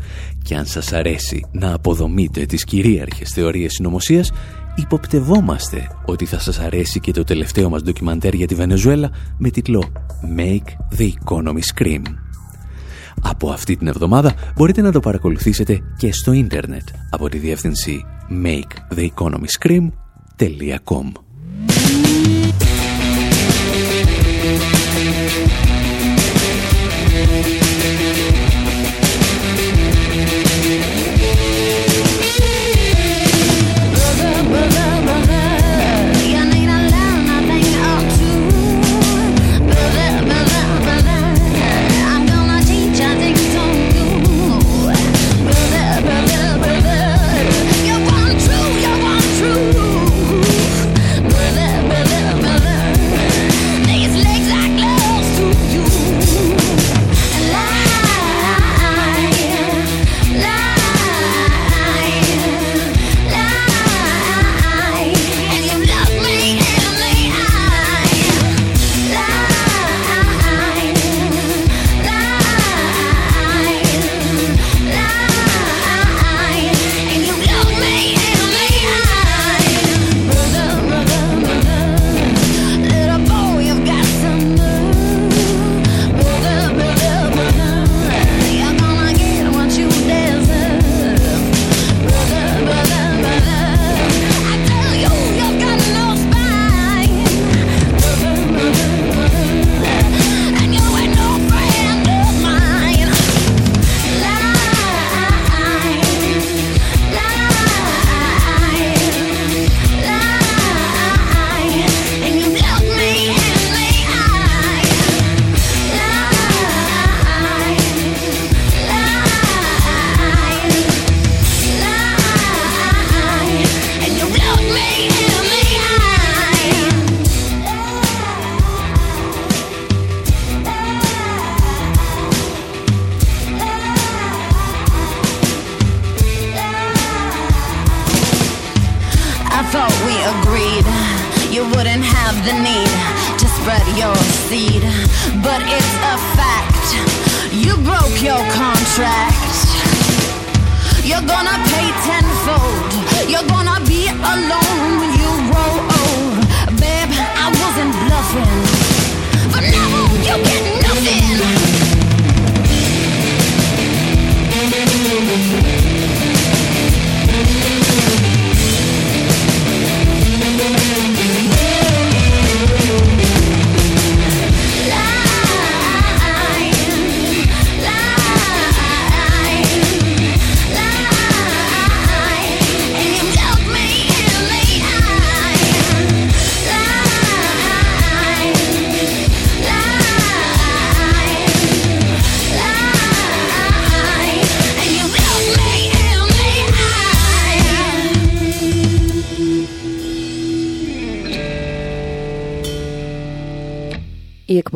Και 0.43 0.55
αν 0.55 0.67
σας 0.67 0.93
αρέσει 0.93 1.47
να 1.53 1.73
αποδομείτε 1.73 2.47
τις 2.47 2.65
κυρίαρχες 2.65 3.31
θεωρίες 3.31 3.73
συνωμοσίας, 3.73 4.33
υποπτευόμαστε 4.75 5.87
ότι 6.07 6.25
θα 6.25 6.39
σας 6.39 6.59
αρέσει 6.59 7.01
και 7.01 7.13
το 7.13 7.25
τελευταίο 7.25 7.69
μας 7.69 7.83
ντοκιμαντέρ 7.83 8.35
για 8.35 8.47
τη 8.47 8.55
Βενεζουέλα 8.55 9.11
με 9.39 9.51
τίτλο 9.51 9.93
«Make 10.37 10.69
the 10.99 11.11
Economy 11.25 11.61
Scream». 11.75 12.03
Από 13.23 13.51
αυτή 13.51 13.77
την 13.77 13.87
εβδομάδα 13.87 14.35
μπορείτε 14.57 14.81
να 14.81 14.93
το 14.93 15.01
παρακολουθήσετε 15.01 15.81
και 15.97 16.13
στο 16.13 16.33
ίντερνετ 16.33 16.89
από 17.11 17.29
τη 17.29 17.39
διεύθυνση 17.39 18.05
maketheeconomyscream.com 18.45 21.13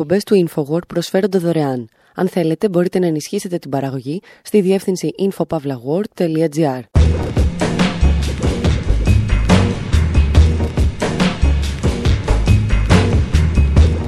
εκπομπές 0.05 0.23
του 0.23 0.47
InfoWord 0.47 0.87
προσφέρονται 0.87 1.37
δωρεάν. 1.37 1.89
Αν 2.15 2.27
θέλετε, 2.27 2.69
μπορείτε 2.69 2.99
να 2.99 3.05
ενισχύσετε 3.05 3.57
την 3.57 3.69
παραγωγή 3.69 4.21
στη 4.41 4.61
διεύθυνση 4.61 5.09
infopavlagor.gr. 5.19 6.81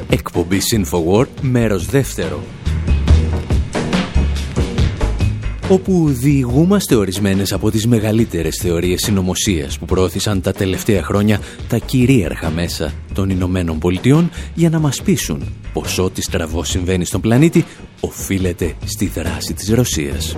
Εκπομπή 0.10 0.60
InfoWord, 0.72 1.28
μέρος 1.42 1.86
δεύτερο. 1.86 2.44
όπου 5.70 6.08
διηγούμαστε 6.08 6.96
ορισμένες 6.96 7.54
από 7.54 7.72
τις 7.72 7.88
μεγαλύτερες 7.88 8.58
θεωρίες 8.62 9.02
συνωμοσίας 9.02 9.80
που 9.80 9.86
προώθησαν 9.86 10.42
τα 10.42 10.52
τελευταία 10.52 11.04
χρόνια 11.04 11.40
τα 11.68 11.78
κυρίαρχα 11.78 12.50
μέσα 12.50 12.94
των 13.14 13.30
Ηνωμένων 13.30 13.80
Πολιτειών 13.80 14.30
για 14.54 14.70
να 14.70 14.80
μας 14.80 15.02
πείσουν 15.02 15.44
πως 15.80 15.98
ό,τι 15.98 16.22
στραβό 16.22 16.64
συμβαίνει 16.64 17.06
στον 17.06 17.22
πλανήτη 17.22 17.66
οφείλεται 18.00 18.76
στη 18.86 19.06
δράση 19.06 19.54
της 19.54 19.70
Ρωσίας. 19.70 20.36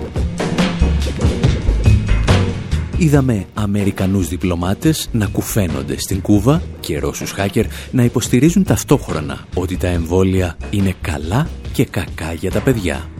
Είδαμε 2.98 3.46
Αμερικανούς 3.54 4.28
διπλωμάτες 4.28 5.08
να 5.12 5.26
κουφαίνονται 5.26 5.98
στην 5.98 6.20
Κούβα 6.20 6.62
και 6.80 6.98
Ρώσους 6.98 7.30
χάκερ 7.30 7.66
να 7.90 8.04
υποστηρίζουν 8.04 8.64
ταυτόχρονα 8.64 9.46
ότι 9.54 9.76
τα 9.76 9.88
εμβόλια 9.88 10.56
είναι 10.70 10.94
καλά 11.00 11.48
και 11.72 11.84
κακά 11.84 12.32
για 12.32 12.50
τα 12.50 12.60
παιδιά. 12.60 13.10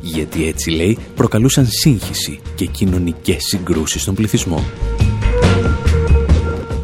Γιατί 0.00 0.46
έτσι 0.46 0.70
λέει 0.70 0.98
προκαλούσαν 1.14 1.66
σύγχυση 1.66 2.40
και 2.54 2.66
κοινωνικές 2.66 3.44
συγκρούσεις 3.44 4.02
στον 4.02 4.14
πληθυσμό. 4.14 4.64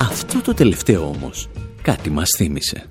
Αυτό 0.00 0.40
το 0.40 0.54
τελευταίο 0.54 1.08
όμως 1.08 1.48
κάτι 1.82 2.10
μας 2.10 2.28
θύμισε. 2.36 2.88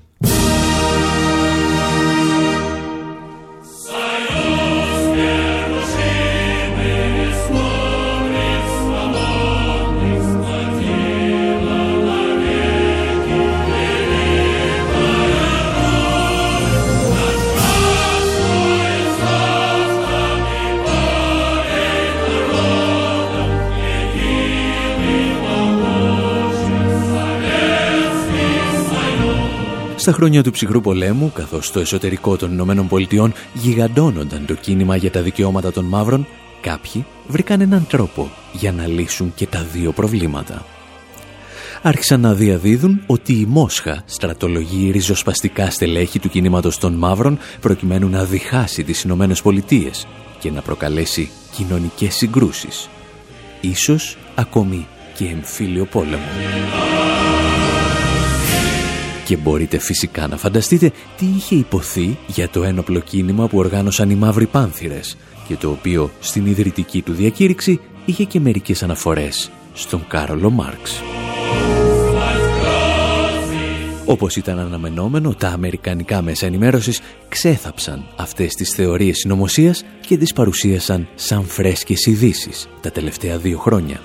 Στα 30.08 30.16
χρόνια 30.16 30.42
του 30.42 30.50
ψυχρού 30.50 30.80
πολέμου, 30.80 31.32
καθώς 31.34 31.66
στο 31.66 31.80
εσωτερικό 31.80 32.36
των 32.36 32.52
Ηνωμένων 32.52 32.88
Πολιτειών 32.88 33.32
γιγαντώνονταν 33.52 34.46
το 34.46 34.54
κίνημα 34.54 34.96
για 34.96 35.10
τα 35.10 35.22
δικαιώματα 35.22 35.72
των 35.72 35.84
μαύρων, 35.84 36.26
κάποιοι 36.60 37.06
βρήκαν 37.26 37.60
έναν 37.60 37.86
τρόπο 37.88 38.30
για 38.52 38.72
να 38.72 38.86
λύσουν 38.86 39.32
και 39.34 39.46
τα 39.46 39.66
δύο 39.72 39.92
προβλήματα. 39.92 40.64
Άρχισαν 41.82 42.20
να 42.20 42.34
διαδίδουν 42.34 43.02
ότι 43.06 43.32
η 43.32 43.44
Μόσχα 43.48 44.02
στρατολογεί 44.06 44.90
ριζοσπαστικά 44.90 45.70
στελέχη 45.70 46.18
του 46.18 46.28
κινήματος 46.28 46.78
των 46.78 46.94
μαύρων 46.94 47.38
προκειμένου 47.60 48.08
να 48.08 48.24
διχάσει 48.24 48.84
τις 48.84 49.02
Ηνωμένες 49.02 49.42
Πολιτείες 49.42 50.06
και 50.38 50.50
να 50.50 50.62
προκαλέσει 50.62 51.30
κοινωνικές 51.52 52.14
συγκρούσεις. 52.14 52.88
Ίσως 53.60 54.18
ακόμη 54.34 54.86
και 55.14 55.24
εμφύλιο 55.24 55.84
πόλεμο. 55.84 56.28
Και 59.28 59.36
μπορείτε 59.36 59.78
φυσικά 59.78 60.26
να 60.26 60.36
φανταστείτε 60.36 60.92
τι 61.16 61.26
είχε 61.36 61.54
υποθεί 61.54 62.18
για 62.26 62.48
το 62.48 62.62
ένοπλο 62.62 63.00
κίνημα 63.00 63.48
που 63.48 63.58
οργάνωσαν 63.58 64.10
οι 64.10 64.14
Μαύροι 64.14 64.46
Πάνθυρες 64.46 65.16
και 65.48 65.56
το 65.56 65.70
οποίο 65.70 66.10
στην 66.20 66.46
ιδρυτική 66.46 67.02
του 67.02 67.12
διακήρυξη 67.12 67.80
είχε 68.04 68.24
και 68.24 68.40
μερικές 68.40 68.82
αναφορές 68.82 69.50
στον 69.74 70.06
Κάρολο 70.08 70.50
Μάρξ. 70.50 71.02
Όπως 74.04 74.36
ήταν 74.36 74.58
αναμενόμενο, 74.58 75.34
τα 75.34 75.48
αμερικανικά 75.48 76.22
μέσα 76.22 76.46
ενημέρωσης 76.46 77.00
ξέθαψαν 77.28 78.04
αυτές 78.16 78.54
τις 78.54 78.70
θεωρίες 78.70 79.18
συνωμοσία 79.18 79.74
και 80.06 80.16
τις 80.16 80.32
παρουσίασαν 80.32 81.08
σαν 81.14 81.44
φρέσκες 81.44 82.06
ειδήσεις 82.06 82.68
τα 82.80 82.90
τελευταία 82.90 83.38
δύο 83.38 83.58
χρόνια. 83.58 84.00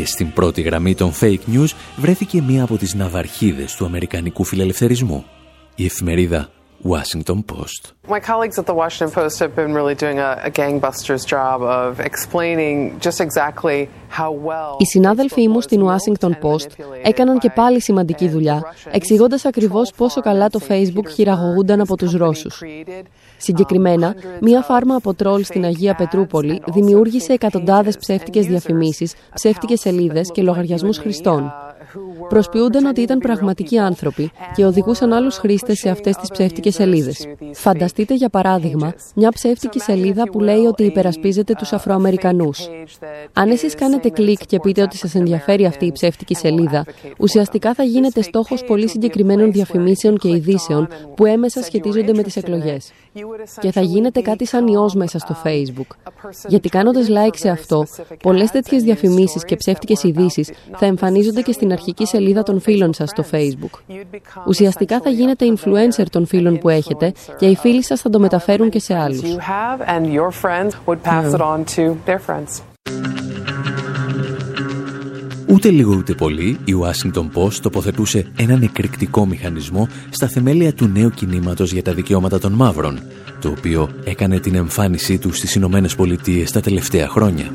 Και 0.00 0.06
στην 0.06 0.32
πρώτη 0.32 0.62
γραμμή 0.62 0.94
των 0.94 1.12
fake 1.20 1.38
news 1.54 1.68
βρέθηκε 1.96 2.42
μία 2.42 2.62
από 2.62 2.76
τις 2.76 2.94
ναυαρχίδες 2.94 3.74
του 3.74 3.84
αμερικανικού 3.84 4.44
φιλελευθερισμού, 4.44 5.24
η 5.74 5.84
εφημερίδα 5.84 6.48
Washington 6.84 7.42
Post. 7.42 7.92
My 8.08 8.20
colleagues 8.20 8.58
at 8.58 8.64
the 8.64 8.74
Washington 8.74 9.10
Post 9.14 9.38
have 9.38 9.54
been 9.54 9.74
really 9.74 9.94
doing 9.94 10.18
a, 10.18 10.40
a 10.44 10.50
gangbusters 10.50 11.26
job 11.26 11.60
of 11.62 12.00
explaining 12.00 12.98
just 13.00 13.20
exactly 13.20 13.88
how 14.08 14.30
well 14.48 14.76
Οι 14.78 14.86
συνάδελφοί 14.86 15.48
μου 15.48 15.60
στην 15.60 15.86
Washington 15.86 16.30
Post 16.30 16.66
έκαναν 17.02 17.38
και 17.38 17.50
πάλι 17.50 17.80
σημαντική 17.80 18.28
δουλειά, 18.28 18.62
εξηγώντας 18.90 19.44
ακριβώς 19.44 19.92
πόσο 19.96 20.20
καλά 20.20 20.48
το 20.48 20.60
Facebook 20.68 21.08
χειραγωγούνταν 21.14 21.80
από 21.80 21.96
τους 21.96 22.12
Ρώσους. 22.12 22.62
Συγκεκριμένα, 23.36 24.14
μία 24.40 24.62
φάρμα 24.62 24.94
από 24.94 25.14
τρόλ 25.14 25.44
στην 25.44 25.64
Αγία 25.64 25.94
Πετρούπολη 25.94 26.62
δημιούργησε 26.72 27.32
εκατοντάδες 27.32 27.96
ψεύτικες 27.96 28.46
διαφημίσεις, 28.46 29.14
ψεύτικες 29.34 29.80
σελίδες 29.80 30.30
και 30.32 30.42
λογαριασμούς 30.42 30.98
χρηστών. 30.98 31.52
Προσποιούνταν 32.28 32.84
ότι 32.84 33.00
ήταν 33.00 33.18
πραγματικοί 33.18 33.78
άνθρωποι 33.78 34.30
και 34.54 34.64
οδηγούσαν 34.64 35.12
άλλους 35.12 35.36
χρήστες 35.36 35.78
σε 35.78 35.90
αυτές 35.90 36.16
τις 36.16 36.28
ψεύτικες 36.70 37.16
σελίδες. 37.16 37.26
Φανταστείτε 37.52 38.14
για 38.14 38.28
παράδειγμα 38.28 38.94
μια 39.14 39.30
ψεύτικη 39.30 39.80
σελίδα 39.80 40.24
που 40.30 40.40
λέει 40.40 40.64
ότι 40.64 40.84
υπερασπίζεται 40.84 41.54
τους 41.54 41.72
Αφροαμερικανούς. 41.72 42.68
Αν 43.32 43.50
εσείς 43.50 43.74
κάνετε 43.74 44.08
κλικ 44.08 44.46
και 44.46 44.60
πείτε 44.60 44.82
ότι 44.82 44.96
σας 44.96 45.14
ενδιαφέρει 45.14 45.66
αυτή 45.66 45.86
η 45.86 45.92
ψεύτικη 45.92 46.34
σελίδα, 46.34 46.84
ουσιαστικά 47.18 47.74
θα 47.74 47.82
γίνετε 47.82 48.22
στόχος 48.22 48.64
πολύ 48.64 48.88
συγκεκριμένων 48.88 49.52
διαφημίσεων 49.52 50.18
και 50.18 50.28
ειδήσεων 50.28 50.88
που 51.16 51.26
έμεσα 51.26 51.62
σχετίζονται 51.62 52.12
με 52.12 52.22
τις 52.22 52.36
εκλογές. 52.36 52.92
Και 53.60 53.72
θα 53.72 53.80
γίνετε 53.80 54.20
κάτι 54.20 54.46
σαν 54.46 54.66
ιός 54.66 54.94
μέσα 54.94 55.18
στο 55.18 55.36
Facebook. 55.44 55.96
Γιατί 56.46 56.68
κάνοντας 56.68 57.06
like 57.08 57.36
σε 57.36 57.48
αυτό, 57.48 57.84
πολλές 58.22 58.50
τέτοιες 58.50 58.82
διαφημίσεις 58.82 59.44
και 59.44 59.56
ψεύτικες 59.56 60.02
ειδήσεις 60.02 60.52
θα 60.76 60.86
εμφανίζονται 60.86 61.40
και 61.40 61.52
στην 61.52 61.72
αρχική 61.72 62.06
σελίδα 62.06 62.42
των 62.42 62.60
φίλων 62.60 62.94
σας 62.94 63.10
στο 63.10 63.24
Facebook. 63.32 63.94
Ουσιαστικά 64.46 65.00
θα 65.00 65.10
γίνετε 65.10 65.52
influencer 65.56 66.04
των 66.10 66.26
φίλων 66.26 66.58
που 66.58 66.68
έχετε 66.68 67.12
και 67.38 67.46
οι 67.46 67.56
φίλοι 67.56 67.84
σας 67.84 68.00
θα 68.00 68.10
το 68.10 68.18
μεταφέρουν 68.20 68.70
και 68.70 68.80
σε 68.80 68.94
άλλους. 68.94 69.36
Ούτε 75.50 75.70
λίγο 75.70 75.94
ούτε 75.94 76.14
πολύ, 76.14 76.58
η 76.64 76.72
Washington 76.80 77.28
Post 77.34 77.54
τοποθετούσε 77.54 78.26
έναν 78.36 78.62
εκρηκτικό 78.62 79.26
μηχανισμό 79.26 79.88
στα 80.10 80.28
θεμέλια 80.28 80.72
του 80.72 80.86
νέου 80.86 81.10
κινήματος 81.10 81.72
για 81.72 81.82
τα 81.82 81.94
δικαιώματα 81.94 82.38
των 82.38 82.52
μαύρων, 82.52 83.00
το 83.40 83.48
οποίο 83.48 83.90
έκανε 84.04 84.40
την 84.40 84.54
εμφάνισή 84.54 85.18
του 85.18 85.32
στις 85.32 85.54
Ηνωμένες 85.54 85.94
Πολιτείες 85.94 86.50
τα 86.50 86.60
τελευταία 86.60 87.08
χρόνια. 87.08 87.52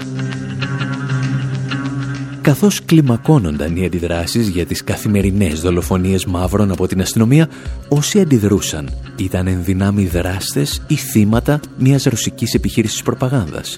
Καθώς 2.41 2.85
κλιμακώνονταν 2.85 3.75
οι 3.75 3.85
αντιδράσεις 3.85 4.47
για 4.47 4.65
τις 4.65 4.83
καθημερινές 4.83 5.61
δολοφονίες 5.61 6.25
μαύρων 6.25 6.71
από 6.71 6.87
την 6.87 7.01
αστυνομία, 7.01 7.49
όσοι 7.89 8.19
αντιδρούσαν 8.19 8.89
ήταν 9.15 9.47
ενδυνάμει 9.47 10.05
δράστες 10.05 10.81
ή 10.87 10.95
θύματα 10.95 11.59
μιας 11.77 12.03
ρωσικής 12.03 12.53
επιχείρησης 12.53 13.01
προπαγάνδας. 13.01 13.77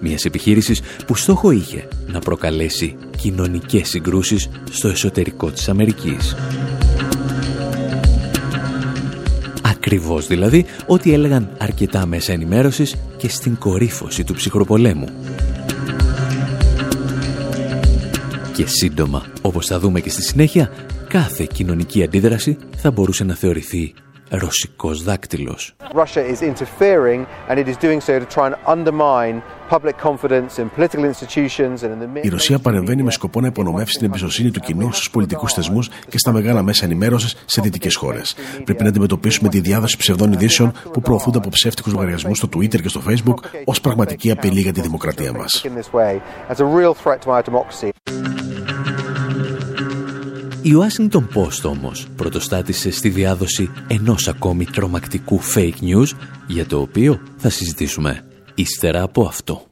Μιας 0.00 0.24
επιχείρησης 0.24 0.80
που 1.06 1.14
στόχο 1.14 1.50
είχε 1.50 1.88
να 2.06 2.18
προκαλέσει 2.18 2.96
κοινωνικές 3.16 3.88
συγκρούσεις 3.88 4.48
στο 4.70 4.88
εσωτερικό 4.88 5.50
της 5.50 5.68
Αμερικής. 5.68 6.36
Ακριβώς 9.62 10.26
δηλαδή 10.26 10.64
ό,τι 10.86 11.12
έλεγαν 11.12 11.48
αρκετά 11.58 12.06
μέσα 12.06 12.32
ενημέρωσης 12.32 12.94
και 13.16 13.28
στην 13.28 13.58
κορύφωση 13.58 14.24
του 14.24 14.34
ψυχροπολέμου. 14.34 15.08
Και 18.54 18.66
σύντομα, 18.66 19.26
όπως 19.42 19.66
θα 19.66 19.78
δούμε 19.78 20.00
και 20.00 20.10
στη 20.10 20.22
συνέχεια, 20.22 20.70
κάθε 21.08 21.46
κοινωνική 21.52 22.02
αντίδραση 22.02 22.56
θα 22.76 22.90
μπορούσε 22.90 23.24
να 23.24 23.34
θεωρηθεί 23.34 23.94
ρωσικός 24.38 25.02
δάκτυλος. 25.02 25.74
Η 32.22 32.28
Ρωσία 32.28 32.58
παρεμβαίνει 32.58 33.02
με 33.02 33.10
σκοπό 33.10 33.40
να 33.40 33.46
υπονομεύσει 33.46 33.98
την 33.98 34.06
εμπιστοσύνη 34.06 34.50
του 34.50 34.60
κοινού 34.60 34.92
στους 34.92 35.10
πολιτικούς 35.10 35.52
θεσμούς 35.52 35.88
και 36.08 36.18
στα 36.18 36.32
μεγάλα 36.32 36.62
μέσα 36.62 36.84
ενημέρωσης 36.84 37.34
σε 37.44 37.60
δυτικές 37.60 37.94
χώρες. 37.94 38.34
Πρέπει 38.64 38.82
να 38.82 38.88
αντιμετωπίσουμε 38.88 39.48
τη 39.48 39.60
διάδοση 39.60 39.96
ψευδών 39.96 40.32
ειδήσεων 40.32 40.72
που 40.92 41.00
προωθούνται 41.00 41.38
από 41.38 41.48
ψεύτικους 41.48 41.92
λογαριασμούς 41.92 42.38
στο 42.38 42.48
Twitter 42.56 42.80
και 42.80 42.88
στο 42.88 43.02
Facebook 43.08 43.62
ως 43.64 43.80
πραγματική 43.80 44.30
απειλή 44.30 44.60
για 44.60 44.72
τη 44.72 44.80
δημοκρατία 44.80 45.32
μας. 45.32 45.64
Η 50.64 50.70
Washington 50.76 51.26
Post 51.34 51.62
όμως 51.64 52.06
πρωτοστάτησε 52.16 52.90
στη 52.90 53.08
διάδοση 53.08 53.70
ενός 53.88 54.28
ακόμη 54.28 54.64
τρομακτικού 54.64 55.40
fake 55.54 55.80
news 55.80 56.06
για 56.46 56.66
το 56.66 56.80
οποίο 56.80 57.20
θα 57.36 57.50
συζητήσουμε 57.50 58.24
ύστερα 58.54 59.02
από 59.02 59.22
αυτό. 59.22 59.66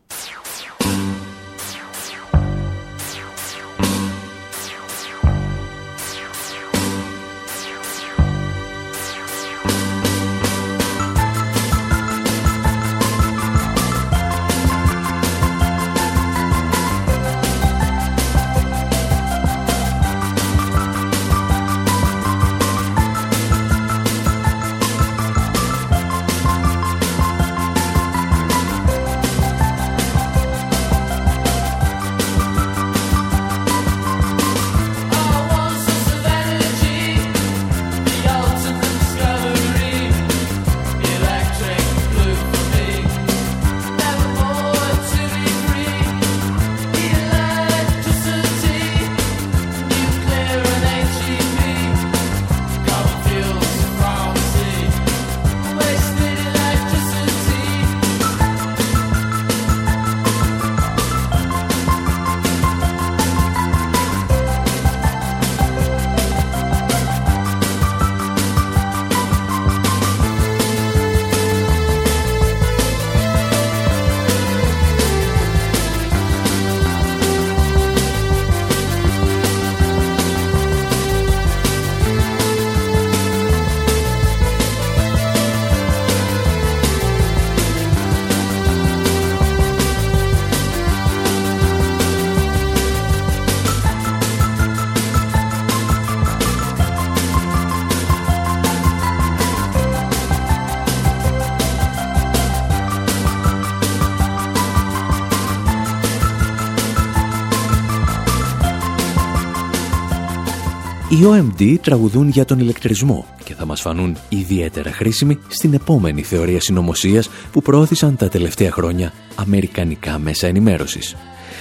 OMD 111.22 111.76
τραγουδούν 111.80 112.28
για 112.28 112.44
τον 112.44 112.58
ηλεκτρισμό 112.58 113.26
και 113.44 113.54
θα 113.54 113.66
μας 113.66 113.80
φανούν 113.80 114.16
ιδιαίτερα 114.28 114.92
χρήσιμοι 114.92 115.38
στην 115.48 115.74
επόμενη 115.74 116.22
θεωρία 116.22 116.60
συνωμοσίας 116.60 117.30
που 117.52 117.62
προώθησαν 117.62 118.16
τα 118.16 118.28
τελευταία 118.28 118.70
χρόνια 118.70 119.12
αμερικανικά 119.34 120.18
μέσα 120.18 120.46
ενημέρωσης. 120.46 121.16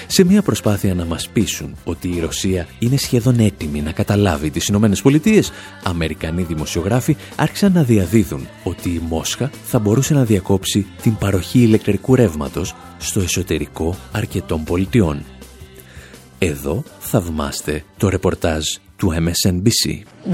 Σε 0.08 0.24
μια 0.24 0.42
προσπάθεια 0.42 0.94
να 0.94 1.06
μας 1.06 1.30
πείσουν 1.30 1.76
ότι 1.84 2.08
η 2.08 2.20
Ρωσία 2.20 2.68
είναι 2.80 2.98
σχεδόν 2.98 3.40
έτοιμη 3.40 3.82
να 3.82 3.92
καταλάβει 3.92 4.50
τις 4.50 4.68
Ηνωμένες 4.68 5.02
Πολιτείες, 5.02 5.52
Αμερικανοί 5.84 6.44
δημοσιογράφοι 6.44 7.16
άρχισαν 7.36 7.72
να 7.72 7.84
διαδίδουν 7.84 8.48
ότι 8.64 8.90
η 8.90 9.02
Μόσχα 9.10 9.50
θα 9.64 9.80
μπορούσε 9.80 10.14
να 10.14 10.24
διακόψει 10.24 10.86
την 11.02 11.16
παροχή 11.16 11.60
ηλεκτρικού 11.60 12.16
ρεύματος 12.16 12.76
στο 12.98 13.20
εσωτερικό 13.20 13.96
αρκετών 14.12 14.64
πολιτιών. 14.64 15.24
Εδώ 16.40 16.84
θαυμάστε 17.00 17.84
το 17.98 18.10
ρεπορτάζ 18.10 18.64
του 19.02 19.14
MSNBC. 19.26 19.84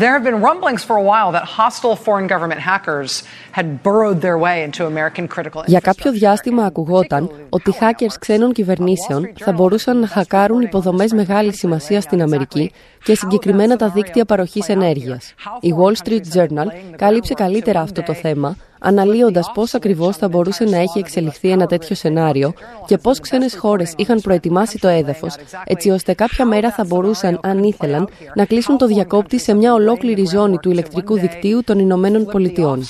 There 0.01 0.13
have 0.17 0.25
been 0.29 0.39
rumblings 0.47 0.83
for 0.87 0.95
a 1.03 1.05
while 1.11 1.29
that 1.37 1.45
hostile 1.59 1.95
foreign 2.05 2.27
government 2.33 2.61
hackers 2.69 3.11
had 3.57 3.67
burrowed 3.87 4.19
their 4.25 4.37
way 4.45 4.55
into 4.67 4.81
American 4.93 5.27
critical 5.35 5.63
Για 5.65 5.79
κάποιο 5.79 6.11
διάστημα 6.11 6.63
ακουγόταν 6.63 7.31
ότι 7.49 7.73
hackers 7.79 8.15
ξένων 8.19 8.53
κυβερνήσεων 8.53 9.29
θα 9.39 9.51
μπορούσαν 9.51 9.99
να 9.99 10.07
χακάρουν 10.07 10.61
υποδομές 10.61 11.11
μεγάλης 11.11 11.57
σημασίας 11.57 12.03
στην 12.03 12.21
Αμερική 12.21 12.71
και 13.03 13.15
συγκεκριμένα 13.15 13.75
τα 13.75 13.89
δίκτυα 13.89 14.25
παροχής 14.25 14.69
ενέργειας. 14.69 15.33
Η 15.59 15.73
Wall 15.79 16.07
Street 16.07 16.37
Journal 16.37 16.67
κάλυψε 16.95 17.33
καλύτερα 17.33 17.79
αυτό 17.79 18.03
το 18.03 18.13
θέμα, 18.13 18.57
αναλύοντας 18.79 19.51
πώς 19.53 19.73
ακριβώς 19.73 20.17
θα 20.17 20.27
μπορούσε 20.27 20.63
να 20.63 20.77
έχει 20.77 20.99
εξελιχθεί 20.99 21.49
ένα 21.49 21.65
τέτοιο 21.65 21.95
σενάριο 21.95 22.53
και 22.85 22.97
πώς 22.97 23.19
ξένες 23.19 23.55
χώρες 23.57 23.93
είχαν 23.97 24.21
προετοιμάσει 24.21 24.79
το 24.79 24.87
έδαφος, 24.87 25.35
έτσι 25.65 25.89
ώστε 25.89 26.13
κάποια 26.13 26.45
μέρα 26.45 26.71
θα 26.71 26.83
μπορούσαν, 26.83 27.39
αν 27.43 27.63
ήθελαν, 27.63 28.09
να 28.35 28.45
κλείσουν 28.45 28.77
το 28.77 28.87
διακόπτη 28.87 29.39
σε 29.39 29.53
μια 29.53 29.73
ολόκληρη 29.73 30.25
ζώνη 30.25 30.57
του 30.57 30.71
ηλεκτρικού 30.71 31.19
δικτύου 31.19 31.63
των 31.63 31.79
Ηνωμένων 31.79 32.25
Πολιτειών. 32.25 32.83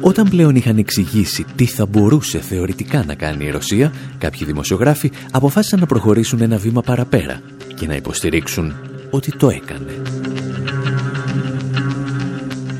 Όταν 0.00 0.28
πλέον 0.28 0.56
είχαν 0.56 0.78
εξηγήσει 0.78 1.44
τι 1.56 1.66
θα 1.66 1.86
μπορούσε 1.86 2.38
θεωρητικά 2.38 3.04
να 3.06 3.14
κάνει 3.14 3.44
η 3.44 3.50
Ρωσία, 3.50 3.92
κάποιοι 4.18 4.46
δημοσιογράφοι 4.46 5.12
αποφάσισαν 5.30 5.80
να 5.80 5.86
προχωρήσουν 5.86 6.40
ένα 6.40 6.56
βήμα 6.56 6.82
παραπέρα 6.82 7.40
και 7.74 7.86
να 7.86 7.94
υποστηρίξουν 7.94 8.74
ότι 9.10 9.36
το 9.36 9.48
έκανε. 9.48 10.17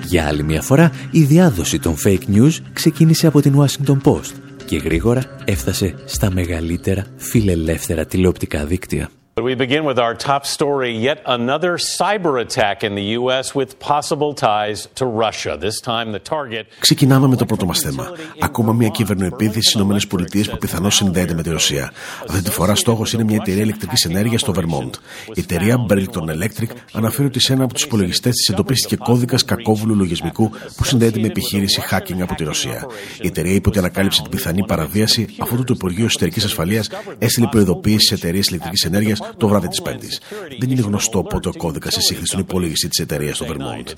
Για 0.09 0.27
άλλη 0.27 0.43
μια 0.43 0.63
φορά, 0.63 0.93
η 1.11 1.23
διάδοση 1.23 1.79
των 1.79 1.95
fake 2.05 2.35
news 2.35 2.53
ξεκίνησε 2.73 3.27
από 3.27 3.41
την 3.41 3.55
Washington 3.57 3.99
Post 4.03 4.33
και 4.65 4.77
γρήγορα 4.77 5.23
έφτασε 5.45 5.95
στα 6.05 6.31
μεγαλύτερα 6.31 7.07
φιλελεύθερα 7.17 8.07
τηλεοπτικά 8.07 8.65
δίκτυα. 8.65 9.11
We 9.43 9.55
begin 9.55 9.85
with 9.85 9.99
our 9.99 10.15
top 10.15 10.45
story 10.47 10.93
yet 11.09 11.19
another 11.25 11.77
cyber 11.99 12.41
attack 12.41 12.83
in 12.83 12.95
the 12.95 13.07
US 13.19 13.55
with 13.55 13.79
possible 13.79 14.33
ties 14.35 14.89
to 14.99 15.05
Russia. 15.07 15.57
This 15.57 15.81
time 15.81 16.13
the 16.13 16.19
target. 16.19 16.67
Ξεκινάμε 16.81 17.27
με 17.27 17.37
το 17.37 17.45
πρώτο 17.45 17.67
μας 17.67 17.79
θέμα. 17.79 18.13
Ακόμα 18.41 18.73
μια 18.73 18.89
κυβερνοεπίθεση 18.89 19.71
στις 19.71 20.03
ΗΠΑ 20.03 20.51
που 20.51 20.59
πιθανώς 20.59 20.95
συνδέεται 20.95 21.35
με 21.35 21.43
τη 21.43 21.51
Ρωσία. 21.51 21.93
Αυτή 22.29 22.43
τη 22.43 22.51
φορά 22.51 22.75
στόχος 22.75 23.13
είναι 23.13 23.25
μια 23.25 23.37
εταιρεία 23.41 23.63
ηλεκτρικής 23.63 24.05
ενέργειας 24.05 24.41
στο 24.41 24.53
Vermont. 24.57 24.91
Η 25.35 25.41
εταιρεία 25.41 25.87
Burlington 25.89 26.37
Electric 26.37 26.69
αναφέρει 26.93 27.27
ότι 27.27 27.41
σε 27.41 27.53
ένα 27.53 27.65
από 27.65 27.75
τους 27.75 27.83
υπολογιστές 27.83 28.35
της 28.35 28.49
εντοπίστηκε 28.49 28.97
κώδικας 28.97 29.45
κακόβουλου 29.45 29.95
λογισμικού 29.95 30.51
που 30.77 30.85
συνδέεται 30.85 31.21
με 31.21 31.27
επιχείρηση 31.27 31.83
hacking 31.91 32.21
από 32.21 32.35
τη 32.35 32.45
Ρωσία. 32.45 32.87
Η 33.21 33.27
εταιρεία 33.27 33.55
είπε 33.55 33.69
ότι 33.69 33.79
ανακάλυψε 33.79 34.23
την 34.23 34.31
πιθανή 34.31 34.65
παραβίαση 34.67 35.27
αφού 35.39 35.65
το 35.65 35.73
Υπουργείο 35.77 36.05
Εσωτερικής 36.05 36.45
Ασφαλείας 36.45 36.91
έστειλε 37.19 37.47
προειδοποίηση 37.47 38.07
σε 38.07 38.15
εταιρείες 38.15 38.47
ηλεκτρικής 38.47 38.85
ενέργειας 38.85 39.21
το 39.37 39.49
βράδυ 39.49 39.69
της 39.69 39.83
Πέμπτης. 39.83 40.21
Δεν 40.59 40.71
είναι 40.71 40.81
γνωστό 40.81 41.23
πότε 41.23 41.49
ο 41.49 41.53
κώδικας 41.57 41.97
εισήχθη 41.97 42.27
στον 42.27 42.41
υπολογιστή 42.41 42.89
της 42.89 42.99
εταιρείας 42.99 43.37
στο 43.37 43.47
Vermont. 43.49 43.93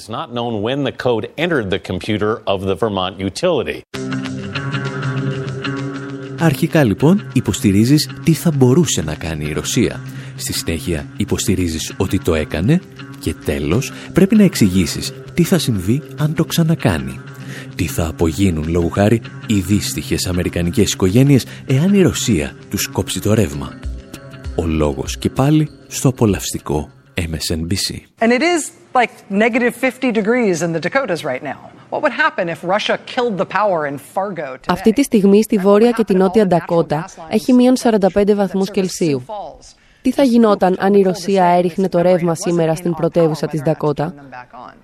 Αρχικά 6.39 6.85
λοιπόν 6.85 7.31
υποστηρίζεις 7.33 8.11
τι 8.25 8.33
θα 8.33 8.51
μπορούσε 8.51 9.03
να 9.03 9.15
κάνει 9.15 9.45
η 9.45 9.53
Ρωσία. 9.53 10.01
Στη 10.37 10.53
συνέχεια 10.53 11.07
υποστηρίζεις 11.17 11.95
ότι 11.97 12.19
το 12.19 12.35
έκανε 12.35 12.81
και 13.19 13.35
τέλος 13.45 13.93
πρέπει 14.13 14.37
να 14.37 14.43
εξηγήσεις 14.43 15.13
τι 15.35 15.45
θα 15.45 15.59
συμβεί 15.59 16.03
αν 16.17 16.35
το 16.35 16.45
ξανακάνει. 16.45 17.21
Τι 17.75 17.87
θα 17.87 18.07
απογίνουν 18.07 18.69
λόγου 18.69 18.91
χάρη 18.91 19.23
οι 19.47 19.61
δύστιχες 19.61 20.27
αμερικανικές 20.27 20.93
οικογένειες 20.93 21.45
εάν 21.67 21.95
η 21.95 22.03
Ρωσία 22.03 22.55
τους 22.71 22.87
κόψει 22.87 23.21
το 23.21 23.35
ρεύμα. 23.35 23.90
Ο 24.61 24.67
λόγος 24.67 25.19
και 25.19 25.31
πάλι 25.31 25.71
στο 25.89 26.09
απολαυστικό 26.09 26.91
MSNBC. 27.15 27.97
Αυτή 34.67 34.93
τη 34.93 35.03
στιγμή, 35.03 35.43
στη 35.43 35.59
βόρεια 35.59 35.91
και 35.91 36.05
τη 36.05 36.15
νότια 36.15 36.47
Ντακότα, 36.47 37.05
έχει 37.31 37.53
μείον 37.53 37.75
45 37.77 38.35
βαθμούς 38.35 38.71
Κελσίου. 38.71 39.23
Τι 40.03 40.13
θα 40.13 40.23
γινόταν 40.23 40.77
αν 40.79 40.95
η 40.95 41.03
Ρωσία 41.03 41.45
έριχνε 41.45 41.89
το 41.89 42.01
ρεύμα 42.03 42.35
σήμερα 42.35 42.75
στην 42.75 42.95
πρωτεύουσα 42.95 43.47
της 43.47 43.63
Ντακότα; 43.63 44.15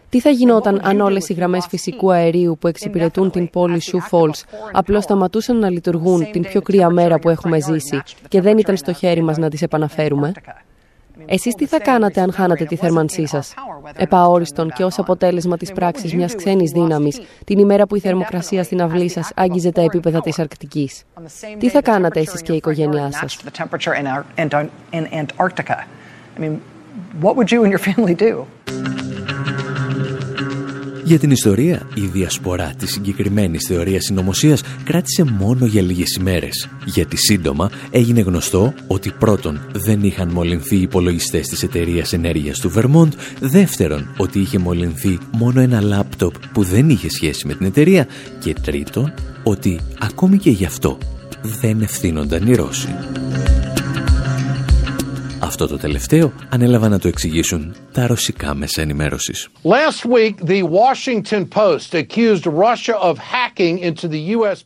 Τι 0.09 0.21
θα 0.21 0.31
γινόταν 0.31 0.81
αν 0.85 1.01
όλες 1.01 1.29
οι 1.29 1.33
γραμμές 1.33 1.67
φυσικού 1.69 2.13
αερίου 2.13 2.57
που 2.61 2.69
εξυπηρετούν 2.69 3.31
την 3.31 3.51
πόλη 3.51 3.81
Σου 3.81 3.99
Falls 4.11 4.43
απλώς 4.73 5.05
σταματούσαν 5.05 5.59
να 5.59 5.71
λειτουργούν 5.71 6.31
την 6.31 6.43
πιο 6.43 6.63
κρύα 6.63 6.91
μέρα 6.91 7.19
που 7.19 7.29
έχουμε 7.29 7.61
ζήσει 7.61 8.03
και 8.29 8.41
δεν 8.41 8.59
ήταν 8.59 8.77
στο 8.77 8.93
χέρι 8.93 9.23
μας 9.23 9.37
να 9.37 9.49
τις 9.49 9.63
επαναφέρουμε; 9.63 10.33
Εσείς 11.27 11.55
τι 11.55 11.67
θα 11.67 11.81
κάνατε 11.81 12.21
αν 12.21 12.33
χάνατε 12.33 12.65
τη 12.65 12.77
θέρμανσή 12.77 13.27
σας, 13.27 13.55
επαόριστον 13.97 14.71
και 14.71 14.85
ως 14.85 14.99
αποτέλεσμα 14.99 15.57
της 15.57 15.73
πράξης 15.73 16.15
μιας 16.15 16.35
ξένης 16.35 16.71
δύναμης, 16.71 17.21
την 17.45 17.59
ημέρα 17.59 17.87
που 17.87 17.97
η 17.97 18.01
θερμοκρασία 18.01 18.63
στην 18.63 18.83
αυλή 18.83 19.09
σας 19.09 19.31
άγγιζε 19.35 19.71
τα 19.73 19.81
επίπεδα 19.81 20.21
της 20.21 20.39
Αρκτικής. 20.39 21.05
Τι 21.59 21.69
θα 21.69 21.83
κάνατε 21.83 22.21
εσείς 22.21 22.43
και 22.43 22.53
η 22.53 22.57
οικογένειά 22.57 23.11
σας; 23.13 23.39
Για 31.07 31.19
την 31.19 31.31
ιστορία, 31.31 31.89
η 31.95 32.01
διασπορά 32.01 32.75
της 32.79 32.93
συγκεκριμένης 32.93 33.67
θεωρίας 33.67 34.05
συνωμοσίας 34.05 34.63
κράτησε 34.85 35.25
μόνο 35.25 35.67
για 35.67 35.83
λίγες 35.83 36.15
ημέρες, 36.15 36.69
γιατί 36.85 37.17
σύντομα 37.17 37.71
έγινε 37.91 38.21
γνωστό 38.21 38.75
ότι 38.87 39.13
πρώτον 39.19 39.61
δεν 39.73 40.03
είχαν 40.03 40.29
μολυνθεί 40.29 40.77
οι 40.77 40.81
υπολογιστές 40.81 41.47
της 41.47 41.63
εταιρείας 41.63 42.13
ενέργειας 42.13 42.59
του 42.59 42.73
Vermont, 42.75 43.13
δεύτερον 43.41 44.15
ότι 44.17 44.39
είχε 44.39 44.59
μολυνθεί 44.59 45.19
μόνο 45.33 45.61
ένα 45.61 45.81
λάπτοπ 45.81 46.35
που 46.53 46.63
δεν 46.63 46.91
είχε 46.91 47.11
σχέση 47.11 47.47
με 47.47 47.55
την 47.55 47.67
εταιρεία 47.67 48.07
και 48.39 48.55
τρίτον 48.63 49.15
ότι 49.43 49.81
ακόμη 49.99 50.39
και 50.39 50.51
γι' 50.51 50.65
αυτό 50.65 50.99
δεν 51.61 51.81
ευθύνονταν 51.81 52.47
οι 52.47 52.55
Ρώσοι. 52.55 52.89
Αυτό 55.47 55.67
το 55.67 55.79
τελευταίο 55.79 56.33
ανέλαβαν 56.49 56.91
να 56.91 56.99
το 56.99 57.09
εξηγήσουν 57.09 57.75
τα 57.93 58.07
ρωσικά 58.07 58.55
μέσα 58.55 58.83
ενημέρωσης. 58.83 59.49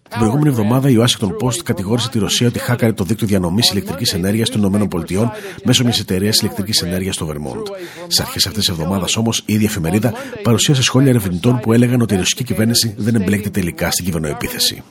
Την 0.08 0.18
προηγούμενη 0.18 0.48
εβδομάδα 0.48 0.90
η 0.90 0.96
Washington 0.98 1.46
Post 1.46 1.56
κατηγόρησε 1.64 2.08
τη 2.08 2.18
Ρωσία 2.18 2.46
ότι 2.46 2.58
χάκαρε 2.58 2.92
το 2.92 3.04
δίκτυο 3.04 3.26
διανομής 3.26 3.70
ηλεκτρικής 3.70 4.12
ενέργειας 4.12 4.50
των 4.50 4.74
ΗΠΑ 4.74 5.32
μέσω 5.64 5.84
μιας 5.84 6.00
εταιρείας 6.00 6.40
ηλεκτρικής 6.40 6.82
ενέργειας 6.82 7.14
στο 7.14 7.28
Vermont. 7.28 7.66
Σε 8.06 8.22
αρχές 8.22 8.46
αυτής 8.46 8.64
της 8.64 8.68
εβδομάδας 8.68 9.16
όμως 9.16 9.42
η 9.46 9.52
ίδια 9.52 9.68
εφημερίδα 9.68 10.12
παρουσίασε 10.42 10.82
σχόλια 10.82 11.10
ερευνητών 11.10 11.60
που 11.60 11.72
έλεγαν 11.72 12.00
ότι 12.00 12.14
η 12.14 12.16
ρωσική 12.16 12.44
κυβέρνηση 12.44 12.94
δεν 12.96 13.14
εμπλέκεται 13.14 13.50
τελικά 13.50 13.90
στην 13.90 14.04
κυβερνοεπίθεση. 14.04 14.82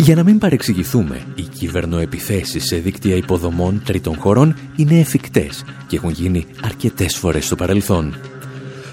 Για 0.00 0.14
να 0.14 0.22
μην 0.22 0.38
παρεξηγηθούμε, 0.38 1.20
οι 1.34 1.42
κυβερνοεπιθέσεις 1.42 2.64
σε 2.66 2.76
δίκτυα 2.76 3.16
υποδομών 3.16 3.82
τρίτων 3.84 4.16
χωρών 4.16 4.54
είναι 4.76 4.98
εφικτές 4.98 5.64
και 5.86 5.96
έχουν 5.96 6.10
γίνει 6.10 6.46
αρκετές 6.62 7.16
φορές 7.16 7.46
στο 7.46 7.56
παρελθόν. 7.56 8.14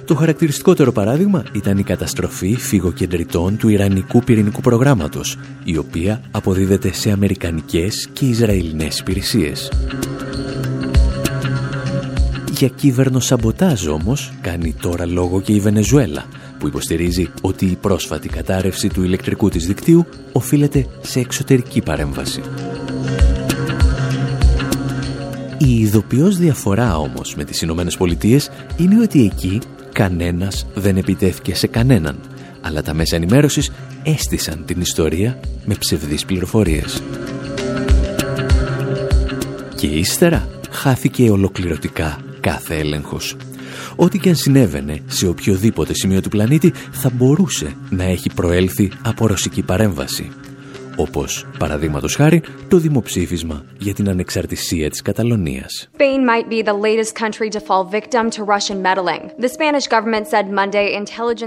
Το 0.06 0.16
χαρακτηριστικότερο 0.16 0.92
παράδειγμα 0.92 1.44
ήταν 1.54 1.78
η 1.78 1.84
καταστροφή 1.84 2.56
φυγοκεντριτών 2.56 3.58
του 3.58 3.70
Ιρανικού 3.70 4.24
πυρηνικού 4.24 4.62
προγράμματος, 4.62 5.38
η 5.64 5.78
οποία 5.78 6.22
αποδίδεται 6.32 6.94
σε 6.94 7.12
αμερικανικές 7.12 8.10
και 8.14 8.26
Ισραηλινές 8.26 9.00
υπηρεσίες. 9.00 9.72
Για 12.52 12.68
κύβερνο 12.68 13.20
σαμποτάζ 13.20 13.88
όμως 13.88 14.34
κάνει 14.42 14.76
τώρα 14.82 15.06
λόγο 15.06 15.42
και 15.42 15.54
η 15.54 15.60
Βενεζουέλα, 15.60 16.26
που 16.60 16.68
υποστηρίζει 16.68 17.30
ότι 17.42 17.66
η 17.66 17.76
πρόσφατη 17.76 18.30
κατάρρευση 18.30 18.88
του 18.90 19.04
ηλεκτρικού 19.04 19.50
της 19.50 19.68
δικτύου 19.68 20.06
οφείλεται 20.32 20.88
σε 21.02 21.20
εξωτερική 21.20 21.82
παρέμβαση. 21.82 22.42
Η 25.58 25.80
ειδοποιώς 25.80 26.38
διαφορά 26.38 26.98
όμως 26.98 27.36
με 27.36 27.44
τις 27.44 27.62
Ηνωμένες 27.62 27.98
Πολιτείες 27.98 28.50
είναι 28.78 29.02
ότι 29.02 29.26
εκεί 29.26 29.60
κανένας 29.92 30.66
δεν 30.74 30.98
επιτέθηκε 30.98 31.56
σε 31.56 31.68
κανέναν, 31.68 32.20
αλλά 32.62 32.82
τα 32.82 32.94
μέσα 32.94 33.16
ενημέρωσης 33.16 33.72
έστησαν 34.04 34.66
την 34.66 34.82
ιστορία 34.82 35.40
με 35.66 35.76
ψευδείς 35.76 36.26
πληροφορίες. 36.26 37.02
Και 39.76 39.88
ύστερα 39.88 40.48
χάθηκε 40.70 41.30
ολοκληρωτικά 41.30 42.20
κάθε 42.40 42.76
έλεγχος. 42.76 43.36
Ό,τι 43.96 44.20
και 44.20 44.30
αν 44.30 44.36
συνέβαινε 44.36 45.02
σε 45.08 45.28
οποιοδήποτε 45.28 45.94
σημείο 45.94 46.22
του 46.22 46.30
πλανήτη 46.30 46.74
θα 46.92 47.10
μπορούσε 47.10 47.76
να 47.90 48.04
έχει 48.04 48.30
προέλθει 48.36 48.92
από 49.04 49.28
ρωσική 49.28 49.62
παρέμβαση 49.62 50.32
όπως 50.98 51.48
παραδείγματος 51.60 52.16
χάρη 52.16 52.42
το 52.68 52.78
δημοψήφισμα 52.78 53.66
για 53.80 53.94
την 53.94 54.10
ανεξαρτησία 54.10 54.90
της 54.90 55.02
Καταλωνίας. 55.02 55.90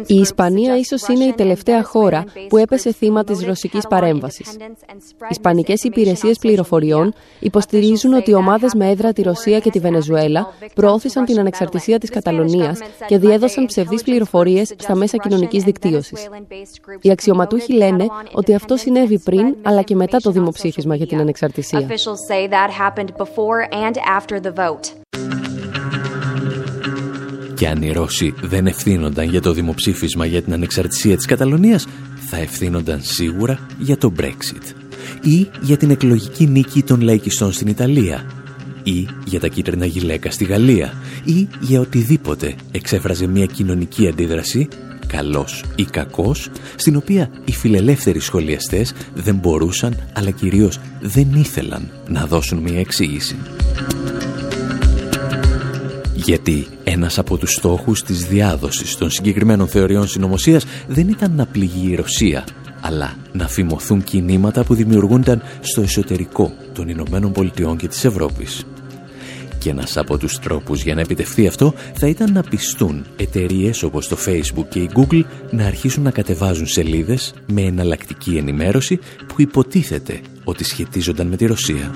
Η 0.07 0.21
Ισπανία 0.21 0.77
ίσως 0.77 1.09
είναι 1.09 1.25
η 1.25 1.33
τελευταία 1.33 1.85
χώρα 1.85 2.25
που 2.49 2.57
έπεσε 2.57 2.93
θύμα 2.93 3.25
της 3.25 3.45
ρωσικής 3.45 3.87
παρέμβασης. 3.87 4.53
Οι 4.53 5.27
Ισπανικές 5.31 5.83
υπηρεσίες 5.83 6.39
πληροφοριών 6.39 7.15
υποστηρίζουν 7.39 8.13
ότι 8.13 8.35
ομάδες 8.35 8.75
με 8.75 8.91
έδρα 8.91 9.13
τη 9.13 9.23
Ρωσία 9.23 9.59
και 9.59 9.71
τη 9.71 9.79
Βενεζουέλα 9.79 10.55
προώθησαν 10.75 11.25
την 11.25 11.39
ανεξαρτησία 11.39 11.99
της 11.99 12.11
Καταλωνίας 12.11 12.79
και 13.07 13.19
διέδωσαν 13.19 13.67
ψευδείς 13.67 14.03
πληροφορίες 14.03 14.75
στα 14.79 14.95
μέσα 14.95 15.17
κοινωνικής 15.17 15.63
δικτύωσης. 15.63 16.29
Οι 17.01 17.11
αξιωματούχοι 17.11 17.73
λένε 17.73 18.07
ότι 18.33 18.55
αυτό 18.55 18.77
συνέβη 18.77 19.19
πριν 19.19 19.38
αλλά 19.63 19.83
και 19.83 19.95
μετά 19.95 20.19
το 20.19 20.31
δημοψήφισμα 20.31 20.95
για 20.95 21.07
την 21.07 21.19
ανεξαρτησία. 21.19 21.87
Και 27.55 27.69
αν 27.69 27.83
οι 27.83 27.93
Ρώσοι 27.93 28.35
δεν 28.43 28.67
ευθύνονταν 28.67 29.29
για 29.29 29.41
το 29.41 29.53
δημοψήφισμα 29.53 30.27
για 30.27 30.43
την 30.43 30.53
ανεξαρτησία 30.53 31.17
της 31.17 31.27
Καταλωνίας, 31.27 31.87
θα 32.31 32.37
ευθύνονταν 32.37 33.01
σίγουρα 33.03 33.59
για 33.79 33.99
το 33.99 34.13
Brexit. 34.21 34.75
Ή 35.23 35.49
για 35.61 35.77
την 35.77 35.91
εκλογική 35.91 36.47
νίκη 36.47 36.83
των 36.83 37.01
λαϊκιστών 37.01 37.53
στην 37.53 37.67
Ιταλία. 37.69 38.31
Ή 38.83 39.09
για 39.25 39.41
τα 39.41 39.49
κίτρινα 39.49 39.87
γυλαίκα 39.87 40.31
στη 40.31 40.45
Γαλλία. 40.45 40.93
Ή 41.25 41.49
για 41.61 41.81
οτιδήποτε 41.81 42.55
εξέφραζε 42.73 43.27
μια 43.27 43.47
κοινωνική 43.47 44.09
αντίδραση 44.09 44.69
καλός 45.09 45.65
ή 45.75 45.85
κακός, 45.85 46.51
στην 46.77 46.97
οποία 46.97 47.31
οι 47.45 47.53
φιλελεύθεροι 47.53 48.21
σχολιαστές 48.21 48.93
δεν 49.15 49.35
μπορούσαν, 49.35 49.97
αλλά 50.13 50.31
κυρίως 50.31 50.81
δεν 51.01 51.29
ήθελαν 51.35 51.91
να 52.09 52.27
δώσουν 52.27 52.59
μια 52.59 52.81
εξήγηση. 52.81 53.37
Γιατί 56.15 56.67
ένας 56.85 57.19
από 57.19 57.37
τους 57.37 57.53
στόχους 57.53 58.03
της 58.03 58.27
διάδοσης 58.27 58.97
των 58.97 59.11
συγκεκριμένων 59.11 59.69
θεωριών 59.69 60.09
συνωμοσίας 60.09 60.65
δεν 60.89 61.09
ήταν 61.09 61.33
να 61.35 61.47
πληγεί 61.47 61.91
η 61.91 61.95
Ρωσία, 61.95 62.45
αλλά 62.81 63.17
να 63.33 63.49
φημωθούν 63.49 64.03
κινήματα 64.03 64.65
που 64.65 64.75
δημιουργούνταν 64.75 65.43
στο 65.61 65.81
εσωτερικό 65.81 66.53
των 66.73 66.89
Ηνωμένων 66.89 67.33
Πολιτειών 67.33 67.77
και 67.77 67.89
της 67.89 68.05
Ευρώπης. 68.05 68.65
Και 69.59 69.71
ένας 69.71 69.97
από 69.97 70.19
τους 70.19 70.39
τρόπους 70.39 70.83
για 70.83 70.95
να 70.95 71.01
επιτευχθεί 71.01 71.47
αυτό 71.47 71.75
θα 71.95 72.07
ήταν 72.07 72.33
να 72.33 72.43
πιστούν 72.43 73.05
εταιρείες 73.17 73.83
όπως 73.83 74.09
το 74.09 74.17
Facebook 74.27 74.69
και 74.69 74.79
η 74.79 74.91
Google 74.95 75.23
να 75.51 75.67
αρχίσουν 75.67 76.03
να 76.03 76.11
κατεβάζουν 76.11 76.67
σελίδες 76.67 77.35
με 77.47 77.63
εναλλακτική 77.63 78.37
ενημέρωση 78.37 78.99
που 79.27 79.35
υποτίθεται 79.37 80.21
ότι 80.45 80.65
σχετίζονταν 80.65 81.27
με 81.27 81.37
τη 81.37 81.47
Ρωσία. 81.47 81.95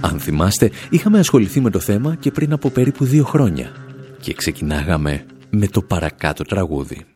Αν 0.00 0.20
θυμάστε, 0.20 0.70
είχαμε 0.90 1.18
ασχοληθεί 1.18 1.60
με 1.60 1.70
το 1.70 1.80
θέμα 1.80 2.14
και 2.14 2.30
πριν 2.30 2.52
από 2.52 2.70
περίπου 2.70 3.04
δύο 3.04 3.24
χρόνια 3.24 3.72
και 4.20 4.34
ξεκινάγαμε 4.34 5.24
με 5.50 5.66
το 5.66 5.82
παρακάτω 5.82 6.44
τραγούδι. 6.44 7.15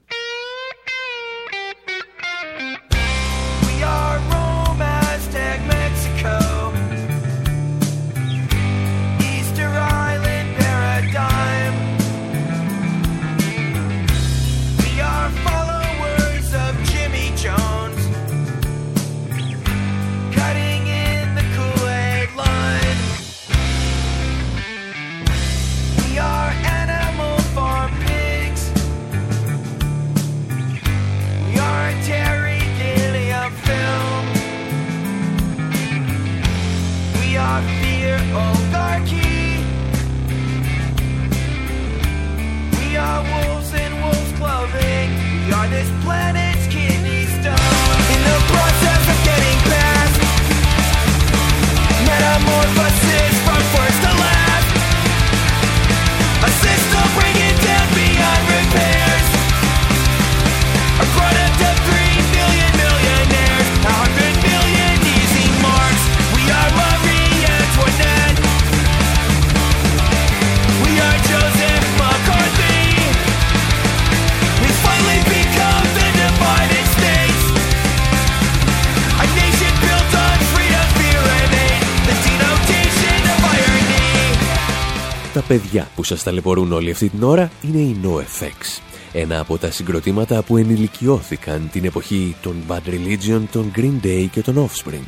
Παιδιά 85.51 85.89
που 85.95 86.05
σας 86.05 86.23
ταλαιπωρούν 86.23 86.73
όλη 86.73 86.91
αυτή 86.91 87.09
την 87.09 87.23
ώρα 87.23 87.51
είναι 87.63 87.79
η 87.79 87.97
NoFX. 88.05 88.81
Ένα 89.13 89.41
από 89.41 89.59
τα 89.59 89.71
συγκροτήματα 89.71 90.43
που 90.43 90.57
ενηλικιώθηκαν 90.57 91.69
την 91.73 91.85
εποχή 91.85 92.37
των 92.43 92.55
Bad 92.69 92.89
Religion, 92.89 93.43
των 93.53 93.73
Green 93.77 94.07
Day 94.07 94.27
και 94.31 94.43
των 94.43 94.69
Offspring. 94.69 95.07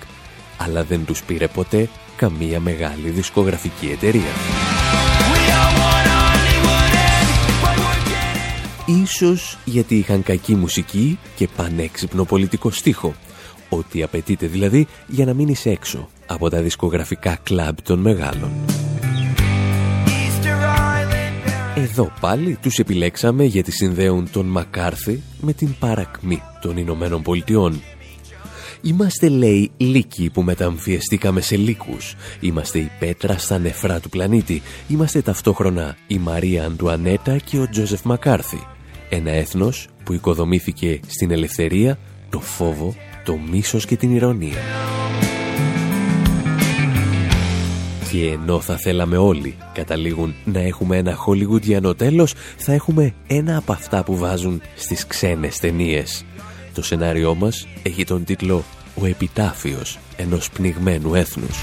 Αλλά 0.57 0.84
δεν 0.84 1.05
τους 1.05 1.22
πήρε 1.22 1.49
ποτέ 1.49 1.88
καμία 2.16 2.61
μεγάλη 2.61 3.09
δισκογραφική 3.09 3.86
εταιρεία. 3.86 4.32
Ίσως 9.03 9.59
γιατί 9.64 9.95
είχαν 9.97 10.22
κακή 10.22 10.55
μουσική 10.55 11.18
και 11.36 11.49
πανέξυπνο 11.57 12.24
πολιτικό 12.24 12.70
στίχο. 12.70 13.14
Ό,τι 13.68 14.03
απαιτείται 14.03 14.47
δηλαδή 14.47 14.86
για 15.07 15.24
να 15.24 15.34
μείνεις 15.34 15.66
έξω 15.66 16.09
από 16.26 16.51
τα 16.51 16.61
δισκογραφικά 16.61 17.38
κλαμπ 17.43 17.76
των 17.82 17.99
μεγάλων. 17.99 18.51
Εδώ 21.82 22.12
πάλι 22.20 22.58
τους 22.62 22.78
επιλέξαμε 22.78 23.44
γιατί 23.44 23.70
συνδέουν 23.70 24.30
τον 24.30 24.46
Μακάρθη 24.46 25.22
με 25.40 25.52
την 25.52 25.74
παρακμή 25.78 26.42
των 26.60 26.76
Ηνωμένων 26.76 27.22
Πολιτειών. 27.22 27.80
Είμαστε 28.82 29.28
λέει 29.28 29.70
λύκοι 29.76 30.30
που 30.30 30.42
μεταμφιεστήκαμε 30.42 31.40
σε 31.40 31.56
λύκους. 31.56 32.14
Είμαστε 32.40 32.78
η 32.78 32.90
πέτρα 32.98 33.38
στα 33.38 33.58
νεφρά 33.58 34.00
του 34.00 34.08
πλανήτη. 34.08 34.62
Είμαστε 34.88 35.22
ταυτόχρονα 35.22 35.96
η 36.06 36.18
Μαρία 36.18 36.64
Αντουανέτα 36.64 37.38
και 37.38 37.58
ο 37.58 37.68
Τζόζεφ 37.68 38.02
Μακάρθη. 38.02 38.66
Ένα 39.08 39.30
έθνος 39.30 39.88
που 40.04 40.12
οικοδομήθηκε 40.12 41.00
στην 41.06 41.30
ελευθερία, 41.30 41.98
το 42.30 42.40
φόβο, 42.40 42.94
το 43.24 43.36
μίσος 43.36 43.86
και 43.86 43.96
την 43.96 44.14
ηρωνία. 44.14 44.58
Και 48.12 48.30
ενώ 48.30 48.60
θα 48.60 48.76
θέλαμε 48.76 49.16
όλοι, 49.16 49.56
καταλήγουν, 49.72 50.34
να 50.44 50.60
έχουμε 50.60 50.96
ένα 50.96 51.14
χολιγουντιανό 51.14 51.94
τέλος, 51.94 52.34
θα 52.56 52.72
έχουμε 52.72 53.14
ένα 53.26 53.56
από 53.56 53.72
αυτά 53.72 54.04
που 54.04 54.16
βάζουν 54.16 54.62
στις 54.76 55.06
ξένες 55.06 55.58
ταινίες. 55.58 56.24
Το 56.74 56.82
σενάριό 56.82 57.34
μας 57.34 57.66
έχει 57.82 58.04
τον 58.04 58.24
τίτλο 58.24 58.64
«Ο 59.00 59.06
επιτάφιος 59.06 59.98
ενός 60.16 60.50
πνιγμένου 60.50 61.14
έθνους». 61.14 61.58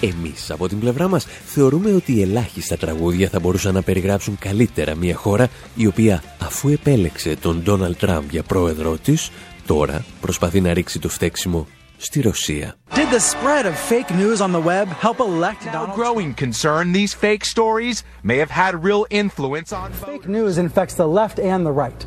Εμείς 0.00 0.50
από 0.50 0.68
την 0.68 0.78
πλευρά 0.78 1.08
μας 1.08 1.26
θεωρούμε 1.44 1.92
ότι 1.92 2.22
ελάχιστα 2.22 2.76
τραγούδια 2.76 3.28
θα 3.28 3.40
μπορούσαν 3.40 3.74
να 3.74 3.82
περιγράψουν 3.82 4.38
καλύτερα 4.38 4.94
μια 4.94 5.14
χώρα 5.14 5.48
η 5.74 5.86
οποία 5.86 6.22
αφού 6.38 6.68
επέλεξε 6.68 7.36
τον 7.36 7.62
Ντόναλτ 7.62 7.98
Τραμπ 7.98 8.30
για 8.30 8.42
πρόεδρό 8.42 8.96
της 8.96 9.30
τώρα 9.66 10.04
προσπαθεί 10.20 10.60
να 10.60 10.72
ρίξει 10.72 10.98
το 10.98 11.08
φταίξιμο 11.08 11.66
στη 11.97 12.21
Ρωσία. 12.21 12.75
Did 12.93 13.09
the 13.09 13.19
spread 13.19 13.65
of 13.65 13.75
fake 13.91 14.11
news 14.11 14.39
on 14.41 14.51
the 14.51 14.63
web 14.71 14.87
help 14.87 15.19
elect 15.19 15.61
Donald 15.71 15.95
growing 15.95 16.33
concern 16.33 16.91
these 16.91 17.13
fake 17.13 17.45
stories 17.55 18.03
may 18.29 18.37
have 18.43 18.51
had 18.61 18.83
real 18.83 19.05
influence 19.09 19.71
on 19.81 19.91
Fake 20.07 20.27
news 20.27 20.57
infects 20.57 20.95
the 20.95 21.07
left 21.19 21.37
and 21.39 21.65
the 21.65 21.75
right. 21.83 22.01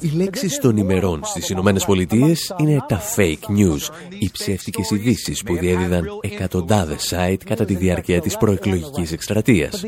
Οι 0.00 0.10
λέξεις 0.16 0.58
των 0.58 0.76
ημερών 0.76 1.20
στις 1.24 1.48
Ηνωμένες 1.48 1.84
Πολιτείες 1.84 2.54
είναι 2.58 2.84
τα 2.88 3.00
fake 3.16 3.50
news, 3.58 3.90
οι 4.18 4.30
ψεύτικες 4.32 4.90
ειδήσεις 4.90 5.42
που 5.42 5.56
διέδιδαν 5.56 6.06
εκατοντάδες 6.20 7.14
site 7.14 7.40
κατά 7.44 7.64
τη 7.64 7.74
διάρκεια 7.74 8.20
της 8.20 8.36
προεκλογικής 8.36 9.12
εκστρατείας. 9.12 9.82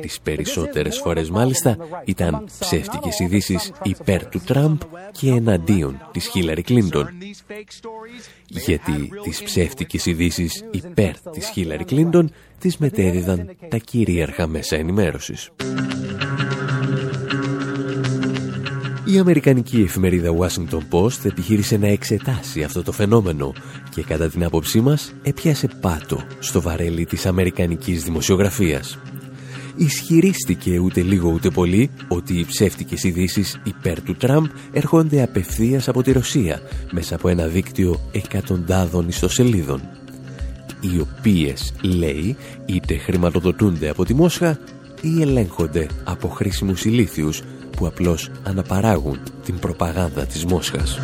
Τις 0.00 0.20
περισσότερες 0.22 0.98
φορές 0.98 1.30
μάλιστα 1.30 1.76
ήταν 2.04 2.44
ψεύτικες 2.58 3.18
ειδήσεις 3.18 3.72
υπέρ 3.82 4.26
του 4.26 4.40
Τραμπ 4.46 4.80
και 5.12 5.30
εναντίον 5.30 6.08
της 6.12 6.26
Χίλαρη 6.26 6.62
Κλίντον. 6.62 7.08
Γιατί 8.46 9.10
τις 9.22 9.42
ψεύτικες 9.42 10.06
ειδήσεις 10.06 10.64
υπέρ 10.70 11.20
της 11.30 11.48
Χίλαρη 11.48 11.84
Κλίντον 11.84 12.32
τις 12.58 12.76
μετέδιδαν 12.76 13.56
τα 13.68 13.76
κυρίαρχα 13.76 14.46
μέσα 14.46 14.76
ενημέρωσης. 14.76 15.50
Η 19.10 19.18
Αμερικανική 19.18 19.80
εφημερίδα 19.80 20.34
Washington 20.38 20.80
Post 20.90 21.24
επιχείρησε 21.24 21.76
να 21.76 21.86
εξετάσει 21.86 22.62
αυτό 22.62 22.82
το 22.82 22.92
φαινόμενο 22.92 23.52
και 23.90 24.02
κατά 24.02 24.28
την 24.28 24.44
άποψή 24.44 24.80
μας 24.80 25.12
έπιασε 25.22 25.68
πάτο 25.80 26.22
στο 26.38 26.60
βαρέλι 26.60 27.04
της 27.04 27.26
Αμερικανικής 27.26 28.02
δημοσιογραφίας. 28.04 28.98
Ισχυρίστηκε 29.76 30.78
ούτε 30.78 31.00
λίγο 31.00 31.30
ούτε 31.30 31.50
πολύ 31.50 31.90
ότι 32.08 32.38
οι 32.38 32.44
ψεύτικες 32.44 33.04
ειδήσεις 33.04 33.60
υπέρ 33.64 34.02
του 34.02 34.14
Τραμπ 34.14 34.44
έρχονται 34.72 35.22
απευθείας 35.22 35.88
από 35.88 36.02
τη 36.02 36.12
Ρωσία 36.12 36.60
μέσα 36.90 37.14
από 37.14 37.28
ένα 37.28 37.46
δίκτυο 37.46 38.00
εκατοντάδων 38.12 39.08
ιστοσελίδων 39.08 39.80
οι 40.80 41.00
οποίες, 41.00 41.72
λέει, 41.82 42.36
είτε 42.66 42.96
χρηματοδοτούνται 42.96 43.88
από 43.88 44.04
τη 44.04 44.14
Μόσχα 44.14 44.58
ή 45.00 45.22
ελέγχονται 45.22 45.86
από 46.04 46.28
χρήσιμους 46.28 46.84
ηλίθιους 46.84 47.42
που 47.76 47.86
απλώς 47.86 48.30
αναπαράγουν 48.42 49.18
την 49.44 49.58
προπαγάνδα 49.58 50.26
της 50.26 50.44
Μόσχας. 50.44 50.98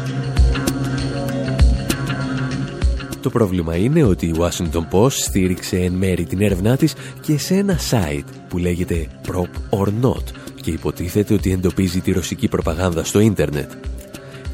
Το 3.23 3.31
πρόβλημα 3.31 3.77
είναι 3.77 4.03
ότι 4.03 4.27
η 4.27 4.35
Washington 4.39 4.87
Post 4.91 5.11
στήριξε 5.11 5.77
εν 5.77 5.93
μέρη 5.93 6.25
την 6.25 6.41
έρευνά 6.41 6.77
της 6.77 6.95
και 7.21 7.39
σε 7.39 7.55
ένα 7.55 7.79
site 7.91 8.29
που 8.49 8.59
λέγεται 8.59 9.07
Prop 9.29 9.79
or 9.79 9.87
Not 10.03 10.23
και 10.63 10.71
υποτίθεται 10.71 11.35
ότι 11.35 11.53
εντοπίζει 11.53 12.01
τη 12.01 12.13
ρωσική 12.13 12.49
προπαγάνδα 12.49 13.05
στο 13.05 13.21
ίντερνετ. 13.21 13.71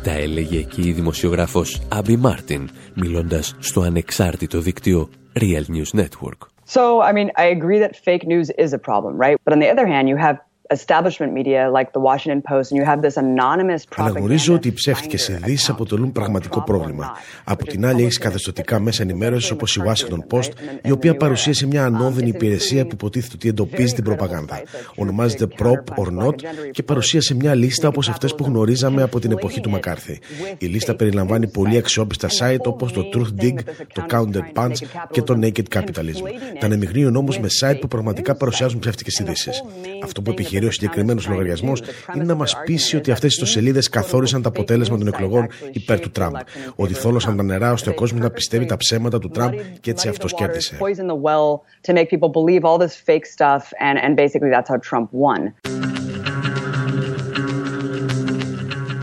Τα 0.03 0.11
έλεγε 0.11 0.61
και 0.61 0.89
η 0.89 0.93
δημοσιογράφος 0.93 1.81
Abby 1.95 2.17
Martin, 2.21 2.65
μιλώντας 2.95 3.55
στο 3.59 3.81
ανεξάρτητο 3.81 4.61
δίκτυο 4.61 5.09
Real 5.41 5.65
News 5.75 6.01
Network. 6.01 6.49
So, 6.77 7.01
I 7.01 7.13
mean, 7.13 7.31
I 7.37 7.47
agree 7.57 7.81
that 7.85 7.97
fake 7.97 8.25
news 8.33 8.49
is 8.65 8.73
a 8.73 8.79
problem, 8.79 9.13
right? 9.25 9.37
But 9.45 9.53
on 9.57 9.61
the 9.65 9.71
other 9.75 9.87
hand, 9.93 10.09
you 10.09 10.17
have 10.27 10.37
establishment 10.79 11.33
media 11.39 11.63
like 11.79 11.89
the 11.97 12.03
Washington 12.09 12.41
Post 12.51 12.67
and 12.71 12.77
you 12.81 12.87
have 12.91 13.01
this 13.03 13.17
anonymous 13.17 13.83
Αναγνωρίζω 13.97 14.55
ότι 14.55 14.69
οι 14.69 14.73
ψεύτικες 14.73 15.29
ειδήσεις 15.29 15.69
αποτελούν 15.69 16.13
πραγματικό 16.13 16.63
πρόβλημα. 16.63 17.17
Από 17.45 17.65
την 17.67 17.87
άλλη, 17.87 18.03
έχεις 18.03 18.19
καθεστωτικά 18.19 18.79
μέσα 18.81 19.03
ενημέρωση 19.03 19.53
όπως 19.53 19.77
η 19.77 19.83
Washington 19.87 20.37
Post, 20.37 20.51
η 20.83 20.91
οποία 20.91 21.17
παρουσίασε 21.17 21.67
μια 21.67 21.85
ανώδυνη 21.85 22.29
υπηρεσία 22.29 22.83
που 22.85 22.91
υποτίθεται 22.93 23.33
ότι 23.35 23.49
εντοπίζει 23.49 23.95
την 23.95 24.05
προπαγάνδα. 24.05 24.63
Ονομάζεται 24.95 25.47
Prop 25.59 26.05
or 26.05 26.25
Not 26.25 26.35
και 26.71 26.83
παρουσίασε 26.83 27.35
μια 27.35 27.55
λίστα 27.55 27.89
όπως 27.89 28.09
αυτές 28.09 28.35
που 28.35 28.45
γνωρίζαμε 28.45 29.03
από 29.03 29.21
την 29.21 29.31
εποχή 29.31 29.61
του 29.61 29.71
Μακάρθη. 29.71 30.19
Η 30.59 30.67
λίστα 30.67 30.95
περιλαμβάνει 30.95 31.49
πολύ 31.49 31.77
αξιόπιστα 31.77 32.29
site 32.39 32.65
όπως 32.65 32.93
το 32.93 33.03
Truth 33.15 33.43
Dig, 33.43 33.55
το 33.93 34.07
Counter 34.11 34.63
Punch 34.63 34.77
και 35.11 35.23
το 35.23 35.39
Naked 35.43 35.79
Capitalism. 35.79 36.23
Τα 36.59 36.67
ανεμιγνύουν 36.67 37.17
όμως 37.17 37.39
με 37.39 37.49
site 37.61 37.79
που 37.81 37.89
πραγματικά 37.89 38.35
παρουσιάζουν 38.35 38.79
ψεύτικες 38.79 39.19
ειδήσεις. 39.19 39.63
Αυτό 40.05 40.23
που 40.23 40.31
επιχειρεί 40.31 40.60
ο 40.67 40.71
συγκεκριμένο 40.71 41.21
λογαριασμό 41.29 41.73
είναι 42.15 42.25
να 42.25 42.35
μας 42.35 42.57
πείσει 42.65 42.97
ότι 42.97 43.11
αυτές 43.11 43.31
οι 43.31 43.35
ιστοσελίδες 43.35 43.89
καθόρισαν 43.89 44.43
το 44.43 44.49
αποτέλεσμα 44.49 44.99
των 44.99 45.07
εκλογών 45.07 45.49
υπέρ 45.73 46.01
του 46.01 46.11
Τραμπ. 46.11 46.35
Ότι 46.75 46.95
θόλωσαν 46.95 47.37
τα 47.37 47.43
νερά 47.43 47.73
ώστε 47.73 47.91
ο 47.91 47.95
κόσμος 47.95 48.21
να 48.21 48.31
πιστεύει 48.31 48.65
τα 48.65 48.77
ψέματα 48.77 49.19
του 49.19 49.29
Τραμπ 49.29 49.53
και 49.81 49.91
έτσι 49.91 50.09
αυτό 50.09 50.27
κέρδισε. 50.27 50.77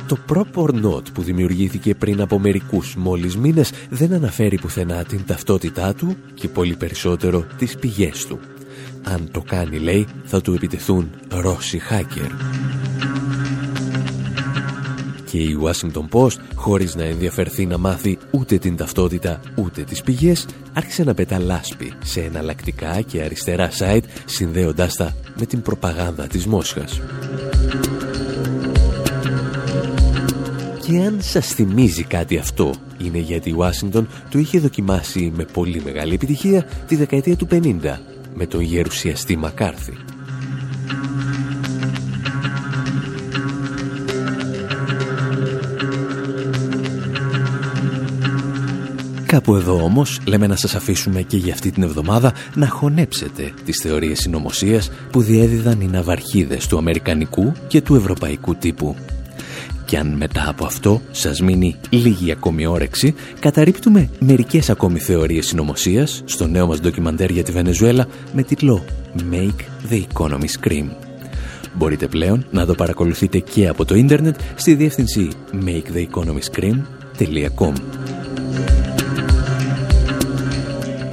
Το 0.08 0.18
Proper 0.34 0.70
Note 0.70 1.14
που 1.14 1.22
δημιουργήθηκε 1.22 1.96
πριν 1.96 2.22
από 2.22 2.40
μερικούς 2.40 2.96
μόλις 2.96 3.38
μήνες 3.38 3.72
δεν 3.90 4.14
αναφέρει 4.14 4.60
πουθενά 4.60 5.04
την 5.04 5.26
ταυτότητά 5.26 5.94
του 5.94 6.16
και 6.34 6.48
πολύ 6.48 6.76
περισσότερο 6.76 7.46
τις 7.58 7.78
πηγές 7.78 8.26
του. 8.26 8.40
Αν 9.14 9.30
το 9.32 9.42
κάνει, 9.42 9.78
λέει, 9.78 10.08
θα 10.26 10.42
του 10.42 10.54
επιτεθούν 10.54 11.10
Ρώσοι 11.30 11.82
hacker. 11.90 12.32
Και 15.26 15.38
η 15.38 15.58
Washington 15.64 16.08
Post, 16.12 16.38
χωρίς 16.56 16.96
να 16.96 17.04
ενδιαφερθεί 17.04 17.66
να 17.66 17.78
μάθει 17.78 18.18
ούτε 18.32 18.58
την 18.58 18.76
ταυτότητα 18.76 19.40
ούτε 19.56 19.82
τις 19.82 20.02
πηγές, 20.02 20.46
άρχισε 20.74 21.04
να 21.04 21.14
πετά 21.14 21.40
λάσπη 21.40 21.94
σε 22.04 22.22
εναλλακτικά 22.22 23.02
και 23.02 23.22
αριστερά 23.22 23.70
site, 23.80 24.04
συνδέοντάς 24.26 24.96
τα 24.96 25.16
με 25.40 25.46
την 25.46 25.62
προπαγάνδα 25.62 26.28
της 26.28 26.46
Μόσχας. 26.46 27.02
Και 30.82 30.98
αν 30.98 31.18
σας 31.22 31.48
θυμίζει 31.48 32.04
κάτι 32.04 32.38
αυτό, 32.38 32.74
είναι 32.98 33.18
γιατί 33.18 33.50
η 33.50 33.56
Washington 33.58 34.06
το 34.30 34.40
είχε 34.40 34.60
δοκιμάσει 34.60 35.32
με 35.36 35.44
πολύ 35.44 35.82
μεγάλη 35.84 36.14
επιτυχία 36.14 36.66
τη 36.88 36.96
δεκαετία 36.96 37.36
του 37.36 37.48
50 37.52 37.98
με 38.38 38.46
τον 38.46 38.62
γερουσιαστή 38.62 39.38
Μακάρθη. 39.38 39.94
Κάπου 49.26 49.56
εδώ 49.56 49.84
όμως 49.84 50.20
λέμε 50.28 50.48
να 50.48 50.56
σας 50.56 50.76
αφήσουμε 50.76 51.22
και 51.22 51.38
για 51.38 51.54
αυτή 51.54 51.72
την 51.72 51.84
εβδομάδα 51.84 52.34
να 52.56 52.68
χωνέψετε 52.68 53.54
τις 53.66 53.80
θεωρίες 53.82 54.20
συνωμοσίας 54.20 54.92
που 55.12 55.22
διέδιδαν 55.22 55.82
οι 55.82 55.88
ναυαρχίδες 55.88 56.68
του 56.68 56.78
αμερικανικού 56.78 57.52
και 57.68 57.82
του 57.82 57.96
ευρωπαϊκού 57.96 58.56
τύπου. 58.56 58.96
Και 59.88 59.98
αν 59.98 60.08
μετά 60.08 60.50
από 60.50 60.66
αυτό 60.66 61.02
σας 61.12 61.42
μείνει 61.42 61.76
λίγη 61.90 62.32
ακόμη 62.32 62.66
όρεξη, 62.66 63.16
καταρρύπτουμε 63.40 64.10
μερικές 64.20 64.70
ακόμη 64.70 65.00
θεωρίες 65.00 65.48
συνωμοσίας 65.48 66.22
στο 66.26 66.48
νέο 66.48 66.68
μας 66.68 66.80
ντοκιμαντέρ 66.80 67.30
για 67.30 67.44
τη 67.44 67.52
Βενεζουέλα 67.52 68.08
με 68.34 68.44
τίτλο 68.44 68.84
«Make 69.32 69.62
the 69.90 70.02
Economy 70.14 70.48
Scream». 70.60 70.90
Μπορείτε 71.74 72.08
πλέον 72.08 72.46
να 72.52 72.66
το 72.66 72.76
παρακολουθείτε 72.76 73.40
και 73.40 73.68
από 73.68 73.86
το 73.86 73.96
ίντερνετ 73.96 74.40
στη 74.56 74.74
διεύθυνση 74.74 75.28
maketheeconomyscream.com. 75.66 77.74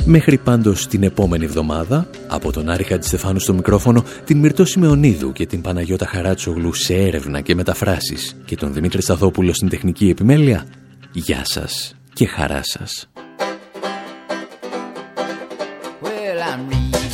Μέχρι 0.07 0.39
πάντως 0.39 0.87
την 0.87 1.03
επόμενη 1.03 1.45
εβδομάδα, 1.45 2.09
από 2.29 2.53
τον 2.53 2.69
Άρη 2.69 2.85
Χατζηστεφάνου 2.85 3.39
στο 3.39 3.55
μικρόφωνο, 3.55 4.05
την 4.25 4.39
Μυρτώ 4.39 4.65
Σιμεωνίδου 4.65 5.33
και 5.33 5.47
την 5.47 5.61
Παναγιώτα 5.61 6.07
Χαράτσογλου 6.07 6.73
σε 6.73 6.95
έρευνα 6.95 7.41
και 7.41 7.55
μεταφράσεις 7.55 8.37
και 8.45 8.57
τον 8.57 8.73
Δημήτρη 8.73 9.03
Σταθόπουλο 9.03 9.53
στην 9.53 9.69
τεχνική 9.69 10.09
επιμέλεια, 10.09 10.67
γεια 11.13 11.41
σας 11.45 11.95
και 12.13 12.27
χαρά 12.27 12.61
σας. 12.63 13.09
lies 16.35 17.14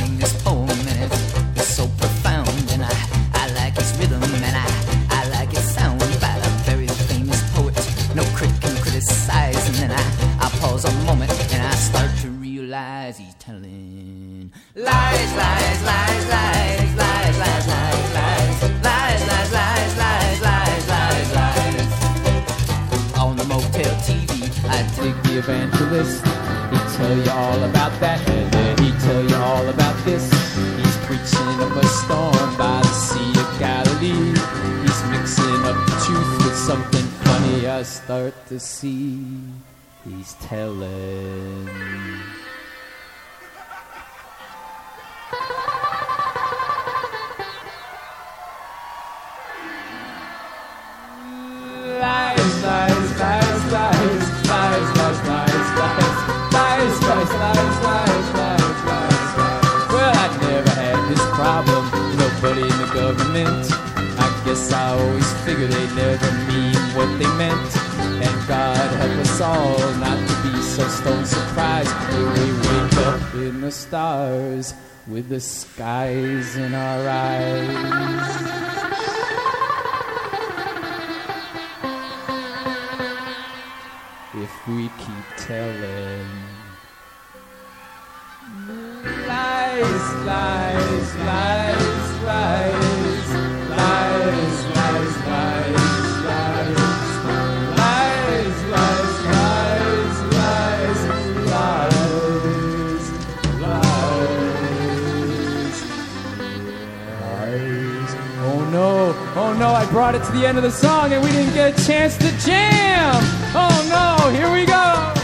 evangelist. 25.40 26.24
He'd 26.70 26.88
tell 26.96 27.16
you 27.16 27.30
all 27.30 27.62
about 27.64 27.92
that, 28.00 28.20
and 28.28 28.52
then 28.52 28.78
he'd 28.82 28.98
tell 29.00 29.22
you 29.30 29.36
all 29.36 29.66
about 29.68 29.96
this. 30.04 30.24
He's 30.78 30.96
preaching 31.08 31.56
up 31.64 31.74
a 31.76 31.86
storm 31.86 32.50
by 32.56 32.80
the 32.82 32.94
Sea 33.06 33.30
of 33.42 33.48
Galilee. 33.58 34.32
He's 34.82 35.00
mixing 35.14 35.60
up 35.70 35.78
the 35.88 35.96
truth 36.04 36.32
with 36.44 36.56
something 36.56 37.06
funny 37.24 37.66
I 37.66 37.82
start 37.82 38.34
to 38.48 38.60
see. 38.60 39.24
He's 40.04 40.34
telling. 40.48 41.68
Figured 65.50 65.72
they 65.72 65.94
never 65.96 66.32
mean 66.46 66.76
what 66.94 67.10
they 67.18 67.26
meant. 67.36 67.76
And 68.24 68.48
God 68.48 68.90
help 69.00 69.18
us 69.18 69.40
all 69.40 69.78
not 69.94 70.18
to 70.28 70.34
be 70.44 70.62
so 70.62 70.86
stone 70.86 71.24
surprised 71.24 71.92
when 72.12 72.26
we 72.38 72.46
wake 72.68 72.96
up 73.08 73.34
in 73.34 73.60
the 73.60 73.72
stars 73.72 74.74
with 75.08 75.28
the 75.28 75.40
skies 75.40 76.56
in 76.56 76.72
our 76.72 77.08
eyes. 77.08 78.30
If 84.44 84.68
we 84.68 84.88
keep 85.02 85.26
telling 85.36 86.28
lies, 89.26 90.14
lies, 90.30 91.16
lies, 91.16 92.22
lies, 92.22 92.89
I 109.74 109.84
brought 109.90 110.14
it 110.14 110.24
to 110.24 110.32
the 110.32 110.46
end 110.46 110.58
of 110.58 110.64
the 110.64 110.70
song 110.70 111.12
and 111.12 111.22
we 111.22 111.30
didn't 111.30 111.54
get 111.54 111.78
a 111.78 111.86
chance 111.86 112.16
to 112.18 112.30
jam. 112.38 113.14
Oh 113.54 113.86
no, 113.88 114.30
here 114.30 114.50
we 114.52 114.64
go. 114.64 115.19